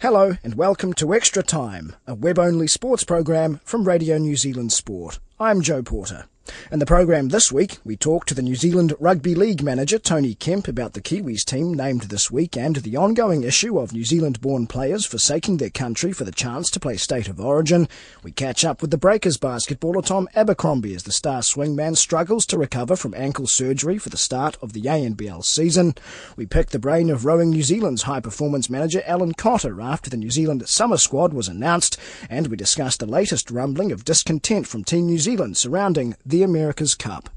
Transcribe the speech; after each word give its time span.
Hello 0.00 0.38
and 0.42 0.54
welcome 0.54 0.94
to 0.94 1.12
Extra 1.12 1.42
Time, 1.42 1.94
a 2.06 2.14
web-only 2.14 2.66
sports 2.66 3.04
program 3.04 3.60
from 3.64 3.86
Radio 3.86 4.16
New 4.16 4.34
Zealand 4.34 4.72
Sport. 4.72 5.18
I'm 5.38 5.60
Joe 5.60 5.82
Porter. 5.82 6.24
In 6.70 6.78
the 6.78 6.86
program 6.86 7.28
this 7.28 7.50
week, 7.50 7.78
we 7.84 7.96
talk 7.96 8.26
to 8.26 8.34
the 8.34 8.42
New 8.42 8.54
Zealand 8.54 8.94
Rugby 9.00 9.34
League 9.34 9.62
manager 9.62 9.98
Tony 9.98 10.34
Kemp 10.34 10.68
about 10.68 10.92
the 10.92 11.00
Kiwis 11.00 11.44
team 11.44 11.74
named 11.74 12.02
this 12.02 12.30
week 12.30 12.56
and 12.56 12.76
the 12.76 12.96
ongoing 12.96 13.42
issue 13.42 13.78
of 13.78 13.92
New 13.92 14.04
Zealand-born 14.04 14.66
players 14.66 15.04
forsaking 15.04 15.56
their 15.56 15.70
country 15.70 16.12
for 16.12 16.24
the 16.24 16.32
chance 16.32 16.70
to 16.70 16.80
play 16.80 16.96
State 16.96 17.28
of 17.28 17.40
Origin. 17.40 17.88
We 18.22 18.32
catch 18.32 18.64
up 18.64 18.82
with 18.82 18.90
the 18.90 18.98
Breakers 18.98 19.38
basketballer 19.38 20.04
Tom 20.04 20.28
Abercrombie 20.34 20.94
as 20.94 21.04
the 21.04 21.12
star 21.12 21.40
swingman 21.40 21.96
struggles 21.96 22.46
to 22.46 22.58
recover 22.58 22.96
from 22.96 23.14
ankle 23.14 23.46
surgery 23.46 23.98
for 23.98 24.08
the 24.08 24.16
start 24.16 24.56
of 24.62 24.72
the 24.72 24.82
ANBL 24.82 25.44
season. 25.44 25.94
We 26.36 26.46
pick 26.46 26.70
the 26.70 26.78
brain 26.78 27.10
of 27.10 27.24
Rowing 27.24 27.50
New 27.50 27.62
Zealand's 27.62 28.02
high-performance 28.02 28.70
manager 28.70 29.02
Alan 29.06 29.34
Cotter 29.34 29.80
after 29.80 30.10
the 30.10 30.16
New 30.16 30.30
Zealand 30.30 30.68
summer 30.68 30.96
squad 30.96 31.32
was 31.32 31.48
announced, 31.48 31.96
and 32.28 32.46
we 32.48 32.56
discuss 32.56 32.96
the 32.96 33.06
latest 33.06 33.50
rumbling 33.50 33.92
of 33.92 34.04
discontent 34.04 34.66
from 34.66 34.84
Team 34.84 35.06
New 35.06 35.18
Zealand 35.18 35.56
surrounding 35.56 36.16
the 36.24 36.39
America's 36.42 36.94
Cup. 36.94 37.28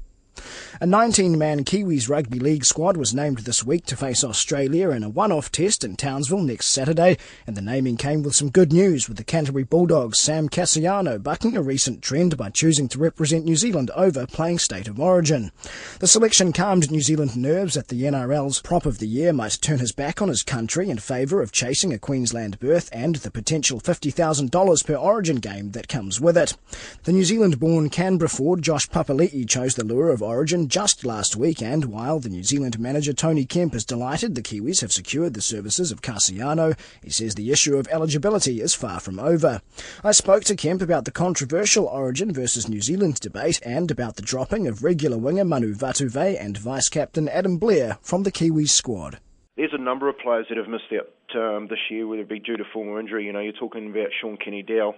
A 0.80 0.86
19-man 0.86 1.62
Kiwis 1.62 2.08
Rugby 2.08 2.40
League 2.40 2.64
squad 2.64 2.96
was 2.96 3.14
named 3.14 3.38
this 3.38 3.62
week 3.62 3.86
to 3.86 3.96
face 3.96 4.24
Australia 4.24 4.90
in 4.90 5.04
a 5.04 5.08
one-off 5.08 5.52
test 5.52 5.84
in 5.84 5.94
Townsville 5.94 6.42
next 6.42 6.66
Saturday, 6.66 7.16
and 7.46 7.56
the 7.56 7.62
naming 7.62 7.96
came 7.96 8.24
with 8.24 8.34
some 8.34 8.50
good 8.50 8.72
news 8.72 9.06
with 9.06 9.16
the 9.16 9.22
Canterbury 9.22 9.62
Bulldogs 9.62 10.18
Sam 10.18 10.48
Kasiano 10.48 11.22
bucking 11.22 11.56
a 11.56 11.62
recent 11.62 12.02
trend 12.02 12.36
by 12.36 12.50
choosing 12.50 12.88
to 12.88 12.98
represent 12.98 13.44
New 13.44 13.54
Zealand 13.54 13.92
over 13.94 14.26
playing 14.26 14.58
State 14.58 14.88
of 14.88 14.98
Origin. 14.98 15.52
The 16.00 16.08
selection 16.08 16.52
calmed 16.52 16.90
New 16.90 17.02
Zealand 17.02 17.36
nerves 17.36 17.74
that 17.74 17.86
the 17.86 18.02
NRL's 18.02 18.60
prop 18.60 18.84
of 18.84 18.98
the 18.98 19.06
year 19.06 19.32
might 19.32 19.58
turn 19.60 19.78
his 19.78 19.92
back 19.92 20.20
on 20.20 20.28
his 20.28 20.42
country 20.42 20.90
in 20.90 20.98
favour 20.98 21.40
of 21.40 21.52
chasing 21.52 21.92
a 21.92 22.00
Queensland 22.00 22.58
berth 22.58 22.90
and 22.92 23.16
the 23.16 23.30
potential 23.30 23.80
$50,000 23.80 24.84
per 24.84 24.94
Origin 24.96 25.36
game 25.36 25.70
that 25.70 25.86
comes 25.86 26.20
with 26.20 26.36
it. 26.36 26.56
The 27.04 27.12
New 27.12 27.24
Zealand-born 27.24 27.90
Canberra 27.90 28.28
forward 28.28 28.62
Josh 28.62 28.88
Papali'i 28.88 29.48
chose 29.48 29.76
the 29.76 29.84
lure 29.84 30.10
of 30.10 30.20
Origin 30.20 30.63
just 30.68 31.04
last 31.04 31.36
week, 31.36 31.62
and 31.62 31.86
while 31.86 32.20
the 32.20 32.28
New 32.28 32.42
Zealand 32.42 32.78
manager 32.78 33.12
Tony 33.12 33.44
Kemp 33.44 33.74
is 33.74 33.84
delighted 33.84 34.34
the 34.34 34.42
Kiwis 34.42 34.80
have 34.80 34.92
secured 34.92 35.34
the 35.34 35.40
services 35.40 35.90
of 35.90 36.02
Kasiano, 36.02 36.78
he 37.02 37.10
says 37.10 37.34
the 37.34 37.50
issue 37.50 37.76
of 37.76 37.88
eligibility 37.88 38.60
is 38.60 38.74
far 38.74 39.00
from 39.00 39.18
over. 39.18 39.60
I 40.02 40.12
spoke 40.12 40.44
to 40.44 40.56
Kemp 40.56 40.82
about 40.82 41.04
the 41.04 41.10
controversial 41.10 41.86
Origin 41.86 42.32
versus 42.32 42.68
New 42.68 42.80
Zealand 42.80 43.20
debate 43.20 43.60
and 43.64 43.90
about 43.90 44.16
the 44.16 44.22
dropping 44.22 44.66
of 44.66 44.82
regular 44.82 45.18
winger 45.18 45.44
Manu 45.44 45.74
Vatuvei 45.74 46.40
and 46.40 46.56
vice 46.56 46.88
captain 46.88 47.28
Adam 47.28 47.58
Blair 47.58 47.98
from 48.02 48.22
the 48.22 48.32
Kiwis 48.32 48.70
squad. 48.70 49.18
There's 49.56 49.72
a 49.72 49.78
number 49.78 50.08
of 50.08 50.18
players 50.18 50.46
that 50.48 50.58
have 50.58 50.68
missed 50.68 50.92
out 50.92 51.10
um, 51.36 51.68
this 51.68 51.78
year, 51.88 52.06
whether 52.06 52.22
it 52.22 52.28
be 52.28 52.40
due 52.40 52.56
to 52.56 52.64
form 52.72 52.88
or 52.88 52.98
injury. 52.98 53.26
You 53.26 53.32
know, 53.32 53.40
you're 53.40 53.52
talking 53.52 53.88
about 53.90 54.08
Shaun 54.20 54.36
Kenny-Dowall, 54.36 54.94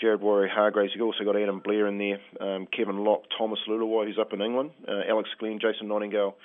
Jared 0.00 0.20
Waerea-Hargreaves. 0.20 0.92
You've 0.94 1.06
also 1.06 1.24
got 1.24 1.36
Adam 1.36 1.60
Blair 1.60 1.86
in 1.86 1.98
there, 1.98 2.20
um, 2.40 2.66
Kevin 2.66 3.04
Locke, 3.04 3.24
Thomas 3.38 3.60
Leuluai, 3.68 4.06
who's 4.06 4.18
up 4.18 4.32
in 4.32 4.40
England, 4.42 4.70
uh, 4.88 5.02
Alex 5.08 5.28
Glenn, 5.38 5.60
Jason 5.60 5.88
Nightingale, 5.88 6.36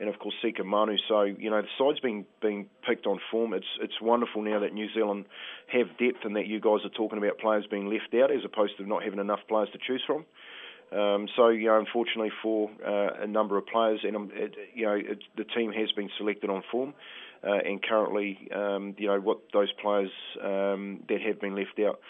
and 0.00 0.08
of 0.08 0.18
course 0.18 0.34
Sika 0.42 0.64
Manu. 0.64 0.96
So 1.08 1.22
you 1.22 1.50
know 1.50 1.62
the 1.62 1.68
side's 1.78 2.00
been 2.00 2.24
being 2.40 2.66
picked 2.86 3.06
on 3.06 3.18
form. 3.30 3.54
It's 3.54 3.66
it's 3.80 4.00
wonderful 4.00 4.42
now 4.42 4.60
that 4.60 4.72
New 4.72 4.88
Zealand 4.94 5.26
have 5.72 5.88
depth 5.98 6.24
and 6.24 6.36
that 6.36 6.46
you 6.46 6.60
guys 6.60 6.80
are 6.84 6.96
talking 6.96 7.18
about 7.18 7.38
players 7.38 7.66
being 7.70 7.86
left 7.86 8.14
out 8.14 8.30
as 8.30 8.44
opposed 8.44 8.76
to 8.78 8.86
not 8.86 9.02
having 9.02 9.20
enough 9.20 9.40
players 9.48 9.68
to 9.72 9.78
choose 9.78 10.02
from. 10.06 10.24
Um, 10.90 11.28
so, 11.36 11.48
you 11.48 11.66
know, 11.66 11.78
unfortunately 11.78 12.32
for 12.42 12.70
uh, 12.86 13.22
a 13.22 13.26
number 13.26 13.58
of 13.58 13.66
players, 13.66 14.00
and 14.04 14.16
um, 14.16 14.30
it, 14.32 14.54
you 14.74 14.86
know, 14.86 14.94
it, 14.94 15.18
the 15.36 15.44
team 15.44 15.70
has 15.72 15.92
been 15.92 16.08
selected 16.16 16.48
on 16.48 16.62
form, 16.72 16.94
uh, 17.46 17.52
and 17.52 17.82
currently, 17.82 18.48
um, 18.54 18.94
you 18.96 19.08
know, 19.08 19.20
what 19.20 19.40
those 19.52 19.70
players 19.82 20.10
um, 20.42 21.04
that 21.10 21.20
have 21.20 21.40
been 21.40 21.54
left 21.54 21.78
out 21.86 22.00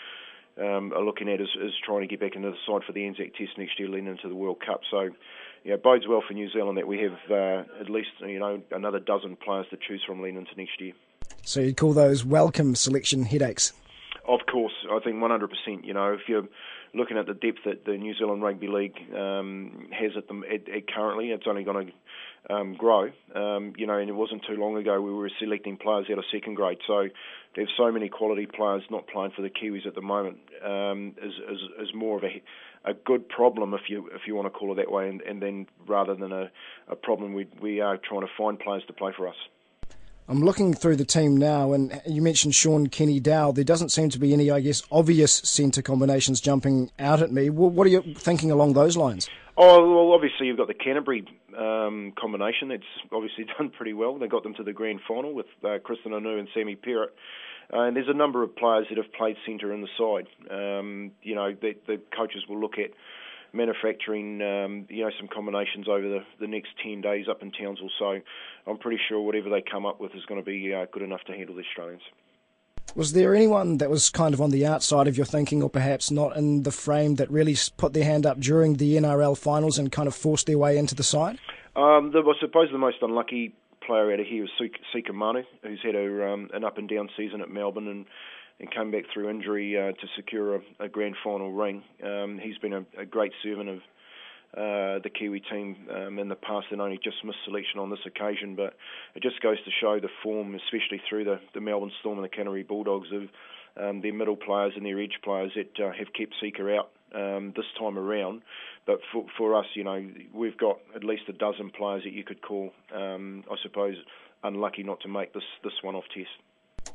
um, 0.60 0.92
are 0.92 1.04
looking 1.04 1.28
at 1.28 1.40
is, 1.40 1.48
is 1.62 1.72
trying 1.84 2.00
to 2.00 2.06
get 2.06 2.20
back 2.20 2.34
into 2.34 2.50
the 2.50 2.56
side 2.66 2.82
for 2.86 2.92
the 2.92 3.06
Anzac 3.06 3.34
Test 3.34 3.58
next 3.58 3.78
year, 3.78 3.88
leading 3.88 4.08
into 4.08 4.28
the 4.28 4.34
World 4.34 4.58
Cup. 4.64 4.80
So, 4.90 5.10
yeah, 5.64 5.76
bodes 5.76 6.06
well 6.08 6.22
for 6.26 6.34
New 6.34 6.50
Zealand 6.50 6.78
that 6.78 6.86
we 6.86 6.98
have 7.00 7.18
uh, 7.30 7.64
at 7.80 7.90
least, 7.90 8.08
you 8.20 8.38
know, 8.38 8.62
another 8.70 8.98
dozen 8.98 9.36
players 9.36 9.66
to 9.70 9.76
choose 9.76 10.02
from 10.06 10.22
leading 10.22 10.38
into 10.38 10.54
next 10.56 10.80
year. 10.80 10.92
So 11.42 11.60
you'd 11.60 11.76
call 11.76 11.92
those 11.92 12.24
welcome 12.24 12.74
selection 12.74 13.24
headaches? 13.24 13.72
Of 14.26 14.40
course, 14.50 14.74
I 14.90 14.98
think 15.00 15.16
100%. 15.16 15.48
You 15.84 15.94
know, 15.94 16.12
if 16.12 16.20
you're 16.28 16.46
looking 16.94 17.16
at 17.16 17.26
the 17.26 17.34
depth 17.34 17.60
that 17.64 17.84
the 17.84 17.96
New 17.96 18.14
Zealand 18.14 18.42
Rugby 18.42 18.68
League 18.68 18.96
um, 19.14 19.88
has 19.92 20.12
at, 20.16 20.28
the, 20.28 20.42
at, 20.52 20.68
at 20.68 20.92
currently, 20.92 21.30
it's 21.30 21.46
only 21.46 21.64
going 21.64 21.86
to 21.86 21.92
um, 22.50 22.74
grow. 22.74 23.10
Um, 23.34 23.74
you 23.76 23.86
know, 23.86 23.98
and 23.98 24.08
it 24.08 24.14
wasn't 24.14 24.44
too 24.46 24.56
long 24.56 24.76
ago 24.76 25.00
we 25.00 25.12
were 25.12 25.30
selecting 25.38 25.76
players 25.76 26.06
out 26.10 26.18
of 26.18 26.24
second 26.32 26.54
grade. 26.54 26.78
So 26.86 27.08
there's 27.54 27.70
so 27.76 27.90
many 27.90 28.08
quality 28.08 28.46
players 28.46 28.82
not 28.90 29.06
playing 29.08 29.32
for 29.34 29.42
the 29.42 29.50
Kiwis 29.50 29.86
at 29.86 29.94
the 29.94 30.02
moment 30.02 30.38
um, 30.64 31.14
is, 31.22 31.32
is, 31.50 31.88
is 31.88 31.94
more 31.94 32.16
of 32.16 32.24
a 32.24 32.42
a 32.84 32.94
good 32.94 33.28
problem 33.28 33.74
if 33.74 33.82
you 33.88 34.08
if 34.14 34.22
you 34.26 34.34
want 34.34 34.46
to 34.46 34.50
call 34.50 34.72
it 34.72 34.76
that 34.76 34.90
way, 34.90 35.08
and, 35.08 35.20
and 35.22 35.42
then 35.42 35.66
rather 35.86 36.14
than 36.14 36.32
a, 36.32 36.50
a 36.88 36.96
problem, 36.96 37.34
we 37.34 37.46
we 37.60 37.80
are 37.80 37.96
trying 37.96 38.22
to 38.22 38.28
find 38.36 38.58
players 38.58 38.82
to 38.86 38.92
play 38.92 39.12
for 39.16 39.28
us. 39.28 39.34
I'm 40.30 40.42
looking 40.42 40.74
through 40.74 40.96
the 40.96 41.06
team 41.06 41.38
now, 41.38 41.72
and 41.72 42.02
you 42.06 42.20
mentioned 42.20 42.54
Sean 42.54 42.88
Kenny 42.88 43.18
Dow. 43.18 43.50
There 43.50 43.64
doesn't 43.64 43.88
seem 43.88 44.10
to 44.10 44.18
be 44.18 44.34
any, 44.34 44.50
I 44.50 44.60
guess, 44.60 44.82
obvious 44.92 45.32
centre 45.32 45.80
combinations 45.80 46.38
jumping 46.38 46.90
out 46.98 47.22
at 47.22 47.32
me. 47.32 47.48
What 47.48 47.86
are 47.86 47.90
you 47.90 48.02
thinking 48.14 48.50
along 48.50 48.74
those 48.74 48.94
lines? 48.94 49.30
Oh 49.60 49.92
well, 49.92 50.12
obviously 50.14 50.46
you've 50.46 50.56
got 50.56 50.68
the 50.68 50.74
Canterbury 50.74 51.26
um, 51.58 52.12
combination. 52.16 52.68
That's 52.68 52.84
obviously 53.10 53.44
done 53.58 53.70
pretty 53.70 53.92
well. 53.92 54.16
They 54.16 54.28
got 54.28 54.44
them 54.44 54.54
to 54.54 54.62
the 54.62 54.72
grand 54.72 55.00
final 55.06 55.34
with 55.34 55.46
uh, 55.64 55.78
Krisnan 55.82 56.12
Inu 56.12 56.38
and 56.38 56.48
Sammy 56.54 56.76
Perrett. 56.76 57.10
Uh, 57.72 57.82
and 57.82 57.96
there's 57.96 58.08
a 58.08 58.16
number 58.16 58.44
of 58.44 58.54
players 58.54 58.86
that 58.88 58.98
have 58.98 59.12
played 59.12 59.36
centre 59.44 59.74
in 59.74 59.82
the 59.82 59.88
side. 59.98 60.28
Um, 60.48 61.10
you 61.22 61.34
know, 61.34 61.52
the, 61.60 61.74
the 61.88 62.00
coaches 62.16 62.44
will 62.48 62.60
look 62.60 62.78
at 62.78 62.92
manufacturing, 63.52 64.40
um, 64.40 64.86
you 64.88 65.04
know, 65.04 65.10
some 65.18 65.28
combinations 65.28 65.88
over 65.88 66.08
the, 66.08 66.20
the 66.40 66.46
next 66.46 66.68
10 66.82 67.00
days 67.00 67.26
up 67.28 67.42
in 67.42 67.50
Townsville. 67.50 67.90
So 67.98 68.20
I'm 68.66 68.78
pretty 68.78 69.00
sure 69.08 69.20
whatever 69.20 69.50
they 69.50 69.60
come 69.60 69.86
up 69.86 70.00
with 70.00 70.14
is 70.14 70.24
going 70.26 70.40
to 70.40 70.46
be 70.46 70.72
uh, 70.72 70.86
good 70.92 71.02
enough 71.02 71.22
to 71.26 71.32
handle 71.32 71.56
the 71.56 71.62
Australians. 71.62 72.02
Was 72.94 73.12
there 73.12 73.34
anyone 73.34 73.78
that 73.78 73.90
was 73.90 74.10
kind 74.10 74.34
of 74.34 74.40
on 74.40 74.50
the 74.50 74.66
outside 74.66 75.06
of 75.06 75.16
your 75.16 75.26
thinking, 75.26 75.62
or 75.62 75.70
perhaps 75.70 76.10
not 76.10 76.36
in 76.36 76.62
the 76.62 76.70
frame, 76.70 77.16
that 77.16 77.30
really 77.30 77.56
put 77.76 77.92
their 77.92 78.04
hand 78.04 78.26
up 78.26 78.40
during 78.40 78.74
the 78.74 78.96
NRL 78.96 79.36
finals 79.36 79.78
and 79.78 79.92
kind 79.92 80.08
of 80.08 80.14
forced 80.14 80.46
their 80.46 80.58
way 80.58 80.76
into 80.78 80.94
the 80.94 81.02
side? 81.02 81.38
Um, 81.76 82.10
the, 82.12 82.20
I 82.20 82.32
suppose 82.40 82.68
the 82.72 82.78
most 82.78 82.98
unlucky 83.02 83.54
player 83.86 84.12
out 84.12 84.20
of 84.20 84.26
here 84.26 84.42
was 84.42 84.70
Sika 84.92 85.12
Manu, 85.12 85.42
who's 85.62 85.80
had 85.82 85.94
a, 85.94 86.32
um, 86.32 86.50
an 86.52 86.64
up 86.64 86.78
and 86.78 86.88
down 86.88 87.08
season 87.16 87.40
at 87.40 87.50
Melbourne 87.50 87.88
and 87.88 88.06
and 88.60 88.70
came 88.72 88.90
back 88.90 89.04
through 89.12 89.30
injury 89.30 89.78
uh, 89.78 89.92
to 89.92 90.06
secure 90.16 90.56
a, 90.56 90.60
a 90.80 90.88
grand 90.88 91.14
final 91.22 91.52
ring. 91.52 91.82
Um, 92.02 92.40
he's 92.42 92.58
been 92.58 92.72
a, 92.72 92.84
a 92.98 93.06
great 93.06 93.32
servant 93.42 93.68
of 93.68 93.78
uh, 94.56 94.98
the 95.02 95.10
Kiwi 95.10 95.40
team 95.40 95.76
um, 95.94 96.18
in 96.18 96.28
the 96.28 96.34
past 96.34 96.68
and 96.70 96.80
only 96.80 96.98
just 97.02 97.24
missed 97.24 97.38
selection 97.44 97.78
on 97.78 97.90
this 97.90 98.00
occasion. 98.06 98.56
But 98.56 98.74
it 99.14 99.22
just 99.22 99.40
goes 99.42 99.58
to 99.64 99.70
show 99.70 100.00
the 100.00 100.08
form, 100.22 100.54
especially 100.54 101.00
through 101.08 101.24
the, 101.24 101.40
the 101.54 101.60
Melbourne 101.60 101.92
Storm 102.00 102.18
and 102.18 102.24
the 102.24 102.28
Canterbury 102.28 102.62
Bulldogs, 102.62 103.08
of 103.12 103.28
um, 103.82 104.00
their 104.00 104.14
middle 104.14 104.36
players 104.36 104.72
and 104.76 104.84
their 104.84 104.98
edge 105.00 105.18
players 105.22 105.52
that 105.54 105.84
uh, 105.84 105.92
have 105.92 106.12
kept 106.12 106.34
Sika 106.40 106.62
out 106.76 106.90
um, 107.14 107.52
this 107.56 107.66
time 107.78 107.98
around. 107.98 108.42
But 108.86 109.00
for, 109.12 109.26
for 109.36 109.54
us, 109.54 109.66
you 109.74 109.84
know, 109.84 110.04
we've 110.32 110.56
got 110.56 110.78
at 110.94 111.04
least 111.04 111.24
a 111.28 111.32
dozen 111.32 111.70
players 111.70 112.04
that 112.04 112.12
you 112.12 112.24
could 112.24 112.40
call, 112.40 112.72
um, 112.94 113.44
I 113.50 113.56
suppose, 113.62 113.96
unlucky 114.42 114.82
not 114.82 115.00
to 115.00 115.08
make 115.08 115.34
this, 115.34 115.44
this 115.62 115.74
one 115.82 115.94
off 115.94 116.04
test. 116.14 116.30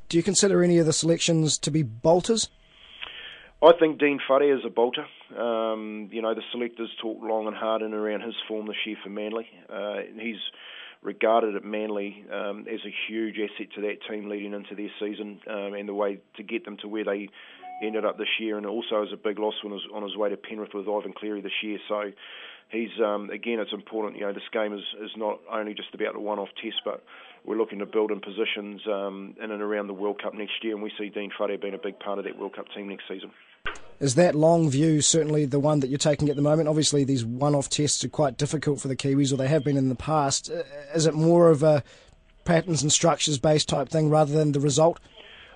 Do 0.10 0.18
you 0.18 0.24
consider 0.24 0.63
any 0.63 0.80
of 0.80 0.86
the 0.86 0.94
selections 0.94 1.57
to 1.60 1.72
be 1.72 1.83
bolters? 1.83 2.50
I 3.63 3.71
think 3.80 3.98
Dean 3.98 4.19
Whare 4.30 4.57
is 4.57 4.65
a 4.65 4.69
bolter. 4.69 5.06
Um, 5.39 6.10
you 6.12 6.21
know, 6.21 6.36
the 6.36 6.42
selectors 6.51 6.89
talk 7.01 7.19
long 7.24 7.48
and 7.48 7.56
hard 7.56 7.81
and 7.81 7.94
around 7.94 8.19
his 8.19 8.36
form 8.45 8.68
this 8.68 8.75
year 8.86 8.98
for 9.01 9.10
Manly. 9.10 9.48
Uh, 9.71 10.00
he's 10.19 10.36
regarded 11.01 11.56
at 11.56 11.63
Manly 11.63 12.25
um, 12.30 12.65
as 12.69 12.81
a 12.86 12.94
huge 13.07 13.36
asset 13.39 13.68
to 13.75 13.81
that 13.83 14.00
team 14.10 14.27
leading 14.27 14.51
into 14.51 14.75
their 14.75 14.89
season 15.00 15.39
um, 15.50 15.75
and 15.75 15.88
the 15.88 15.94
way 15.94 16.19
to 16.36 16.44
get 16.44 16.65
them 16.65 16.75
to 16.81 16.89
where 16.89 17.06
they 17.06 17.30
ended 17.81 18.04
up 18.04 18.18
this 18.18 18.27
year, 18.38 18.57
and 18.57 18.65
also 18.65 19.01
as 19.01 19.13
a 19.13 19.18
big 19.18 19.39
loss 19.39 19.56
on 19.63 19.71
his, 19.71 19.81
on 19.94 20.04
his 20.04 20.18
way 20.18 20.30
to 20.30 20.36
Penrith 20.36 20.74
with 20.74 20.88
Ivan 20.89 21.13
Cleary 21.13 21.39
this 21.39 21.63
year. 21.63 21.80
So 21.88 22.12
he's 22.69 22.92
um, 23.01 23.30
again, 23.30 23.60
it's 23.60 23.71
important. 23.71 24.18
You 24.18 24.27
know, 24.27 24.33
this 24.33 24.44
game 24.51 24.74
is 24.74 24.83
is 25.01 25.12
not 25.15 25.39
only 25.50 25.74
just 25.74 25.94
about 25.94 26.18
a 26.18 26.19
one-off 26.19 26.50
test, 26.62 26.81
but 26.83 27.01
we're 27.45 27.57
looking 27.57 27.80
to 27.80 27.86
build 27.86 28.12
in 28.12 28.19
positions 28.19 28.81
um, 28.88 29.36
in 29.42 29.51
and 29.51 29.62
around 29.62 29.88
the 29.88 29.94
World 29.94 30.21
Cup 30.21 30.33
next 30.33 30.63
year, 30.63 30.74
and 30.74 30.83
we 30.83 30.92
see 30.98 31.07
Dean 31.07 31.31
Whare 31.39 31.57
being 31.57 31.74
a 31.74 31.81
big 31.81 32.00
part 32.00 32.19
of 32.19 32.25
that 32.25 32.38
World 32.38 32.56
Cup 32.56 32.65
team 32.75 32.89
next 32.89 33.06
season. 33.07 33.31
Is 34.03 34.15
that 34.15 34.35
long 34.35 34.69
view 34.69 35.00
certainly 35.00 35.45
the 35.45 35.61
one 35.61 35.79
that 35.79 35.88
you're 35.88 35.97
taking 35.97 36.27
at 36.27 36.35
the 36.35 36.41
moment? 36.41 36.67
Obviously, 36.67 37.05
these 37.05 37.23
one-off 37.23 37.69
tests 37.69 38.03
are 38.03 38.09
quite 38.09 38.38
difficult 38.38 38.81
for 38.81 38.89
the 38.89 38.97
Kiwis, 38.97 39.31
or 39.31 39.38
they 39.38 39.47
have 39.47 39.63
been 39.63 39.77
in 39.77 39.88
the 39.88 39.95
past. 39.95 40.51
Uh, 40.51 40.63
is 40.94 41.05
it 41.05 41.13
more 41.13 41.50
of 41.50 41.63
a 41.63 41.85
patterns 42.44 42.83
and 42.83 42.91
structures 42.91 43.39
based 43.39 43.69
type 43.69 43.88
thing 43.88 44.09
rather 44.09 44.33
than 44.33 44.51
the 44.51 44.59
result? 44.59 45.00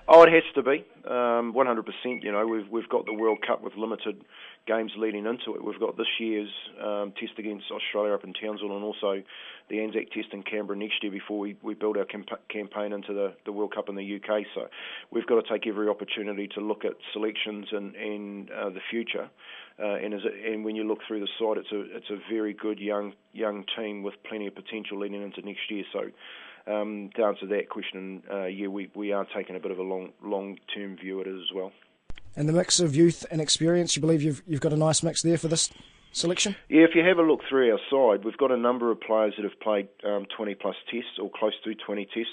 Oh, 0.08 0.22
it 0.22 0.32
has 0.32 0.44
to 0.54 0.62
be. 0.62 0.82
Um, 1.04 1.52
100%. 1.52 2.22
You 2.22 2.32
know, 2.32 2.46
we've 2.46 2.66
we've 2.70 2.88
got 2.88 3.04
the 3.04 3.12
World 3.12 3.40
Cup 3.46 3.62
with 3.62 3.76
limited 3.76 4.24
games 4.68 4.92
leading 4.96 5.24
into 5.24 5.54
it. 5.56 5.64
We've 5.64 5.80
got 5.80 5.96
this 5.96 6.06
year's 6.20 6.50
um, 6.84 7.12
test 7.18 7.32
against 7.38 7.64
Australia 7.70 8.12
up 8.12 8.22
in 8.22 8.34
Townsville 8.34 8.76
and 8.76 8.84
also 8.84 9.22
the 9.70 9.80
Anzac 9.80 10.10
test 10.12 10.28
in 10.32 10.42
Canberra 10.42 10.78
next 10.78 11.02
year 11.02 11.10
before 11.10 11.38
we, 11.38 11.56
we 11.62 11.74
build 11.74 11.96
our 11.96 12.04
camp- 12.04 12.28
campaign 12.50 12.92
into 12.92 13.14
the, 13.14 13.34
the 13.46 13.52
World 13.52 13.74
Cup 13.74 13.88
in 13.88 13.94
the 13.94 14.16
UK. 14.16 14.44
So 14.54 14.68
we've 15.10 15.26
got 15.26 15.42
to 15.42 15.50
take 15.50 15.66
every 15.66 15.88
opportunity 15.88 16.48
to 16.48 16.60
look 16.60 16.84
at 16.84 16.92
selections 17.14 17.66
and, 17.72 17.96
and 17.96 18.50
uh, 18.50 18.68
the 18.70 18.80
future. 18.90 19.30
Uh, 19.80 19.94
and, 19.94 20.12
as 20.12 20.20
it, 20.24 20.52
and 20.52 20.64
when 20.64 20.76
you 20.76 20.84
look 20.84 20.98
through 21.08 21.20
the 21.20 21.28
side, 21.38 21.56
it's 21.56 21.72
a 21.72 21.96
it's 21.96 22.10
a 22.10 22.18
very 22.28 22.52
good 22.52 22.80
young 22.80 23.12
young 23.32 23.64
team 23.76 24.02
with 24.02 24.14
plenty 24.28 24.48
of 24.48 24.54
potential 24.54 24.98
leading 24.98 25.22
into 25.22 25.40
next 25.42 25.70
year. 25.70 25.84
So 25.92 26.00
um, 26.72 27.10
to 27.14 27.22
answer 27.22 27.46
that 27.46 27.68
question, 27.68 28.22
uh, 28.30 28.46
yeah, 28.46 28.66
we, 28.66 28.90
we 28.94 29.12
are 29.12 29.24
taking 29.36 29.54
a 29.54 29.60
bit 29.60 29.70
of 29.70 29.78
a 29.78 29.82
long 29.82 30.10
long 30.22 30.58
term 30.74 30.96
view 30.96 31.20
at 31.20 31.28
it 31.28 31.34
as 31.34 31.54
well. 31.54 31.70
And 32.38 32.48
the 32.48 32.52
mix 32.52 32.78
of 32.78 32.94
youth 32.94 33.26
and 33.32 33.40
experience, 33.40 33.96
you 33.96 34.00
believe 34.00 34.22
you've 34.22 34.44
you've 34.46 34.60
got 34.60 34.72
a 34.72 34.76
nice 34.76 35.02
mix 35.02 35.22
there 35.22 35.36
for 35.36 35.48
this 35.48 35.72
selection? 36.12 36.54
Yeah, 36.68 36.82
if 36.82 36.94
you 36.94 37.04
have 37.04 37.18
a 37.18 37.22
look 37.22 37.40
through 37.48 37.72
our 37.72 37.80
side, 37.90 38.24
we've 38.24 38.36
got 38.36 38.52
a 38.52 38.56
number 38.56 38.92
of 38.92 39.00
players 39.00 39.34
that 39.36 39.42
have 39.42 39.58
played 39.58 39.88
um, 40.06 40.24
20 40.36 40.54
plus 40.54 40.76
tests 40.88 41.18
or 41.20 41.32
close 41.34 41.54
to 41.64 41.74
20 41.74 42.04
tests. 42.04 42.30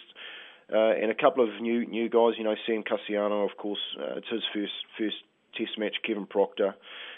Uh, 0.72 0.94
and 1.02 1.10
a 1.10 1.16
couple 1.16 1.44
of 1.44 1.60
new 1.60 1.88
new 1.88 2.08
guys, 2.08 2.34
you 2.38 2.44
know, 2.44 2.54
Sam 2.68 2.84
Kasiano, 2.84 3.50
of 3.50 3.58
course, 3.58 3.80
uh, 4.00 4.18
it's 4.18 4.30
his 4.30 4.44
first 4.54 4.74
first 4.96 5.16
test 5.58 5.80
match. 5.80 5.96
Kevin 6.06 6.28
Proctor, 6.28 6.76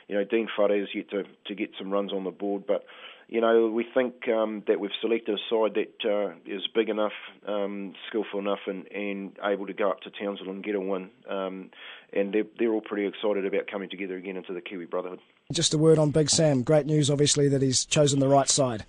you 0.07 0.15
know, 0.15 0.23
Dean 0.23 0.47
Whare 0.57 0.79
has 0.79 0.87
yet 0.95 1.09
to, 1.09 1.23
to 1.47 1.55
get 1.55 1.71
some 1.77 1.91
runs 1.91 2.13
on 2.13 2.23
the 2.23 2.31
board, 2.31 2.63
but 2.65 2.85
you 3.29 3.41
know, 3.41 3.67
we 3.67 3.85
think 3.93 4.27
um, 4.29 4.63
that 4.67 4.79
we've 4.79 4.91
selected 5.01 5.35
a 5.35 5.41
side 5.49 5.75
that 5.75 6.09
uh, 6.09 6.33
is 6.45 6.61
big 6.73 6.87
enough, 6.87 7.11
um, 7.45 7.93
skillful 8.07 8.39
enough, 8.39 8.59
and, 8.67 8.89
and 8.91 9.37
able 9.43 9.67
to 9.67 9.73
go 9.73 9.89
up 9.89 9.99
to 10.01 10.09
Townsville 10.09 10.49
and 10.49 10.63
get 10.63 10.75
a 10.75 10.79
win. 10.79 11.09
Um, 11.29 11.69
and 12.13 12.33
they're, 12.33 12.45
they're 12.57 12.71
all 12.71 12.81
pretty 12.81 13.05
excited 13.05 13.45
about 13.45 13.67
coming 13.67 13.89
together 13.89 14.15
again 14.15 14.37
into 14.37 14.53
the 14.53 14.61
Kiwi 14.61 14.85
Brotherhood. 14.85 15.19
Just 15.51 15.73
a 15.73 15.77
word 15.77 15.99
on 15.99 16.11
Big 16.11 16.29
Sam. 16.29 16.63
Great 16.63 16.85
news, 16.85 17.09
obviously, 17.09 17.49
that 17.49 17.61
he's 17.61 17.83
chosen 17.83 18.19
the 18.19 18.29
right 18.29 18.49
side. 18.49 18.85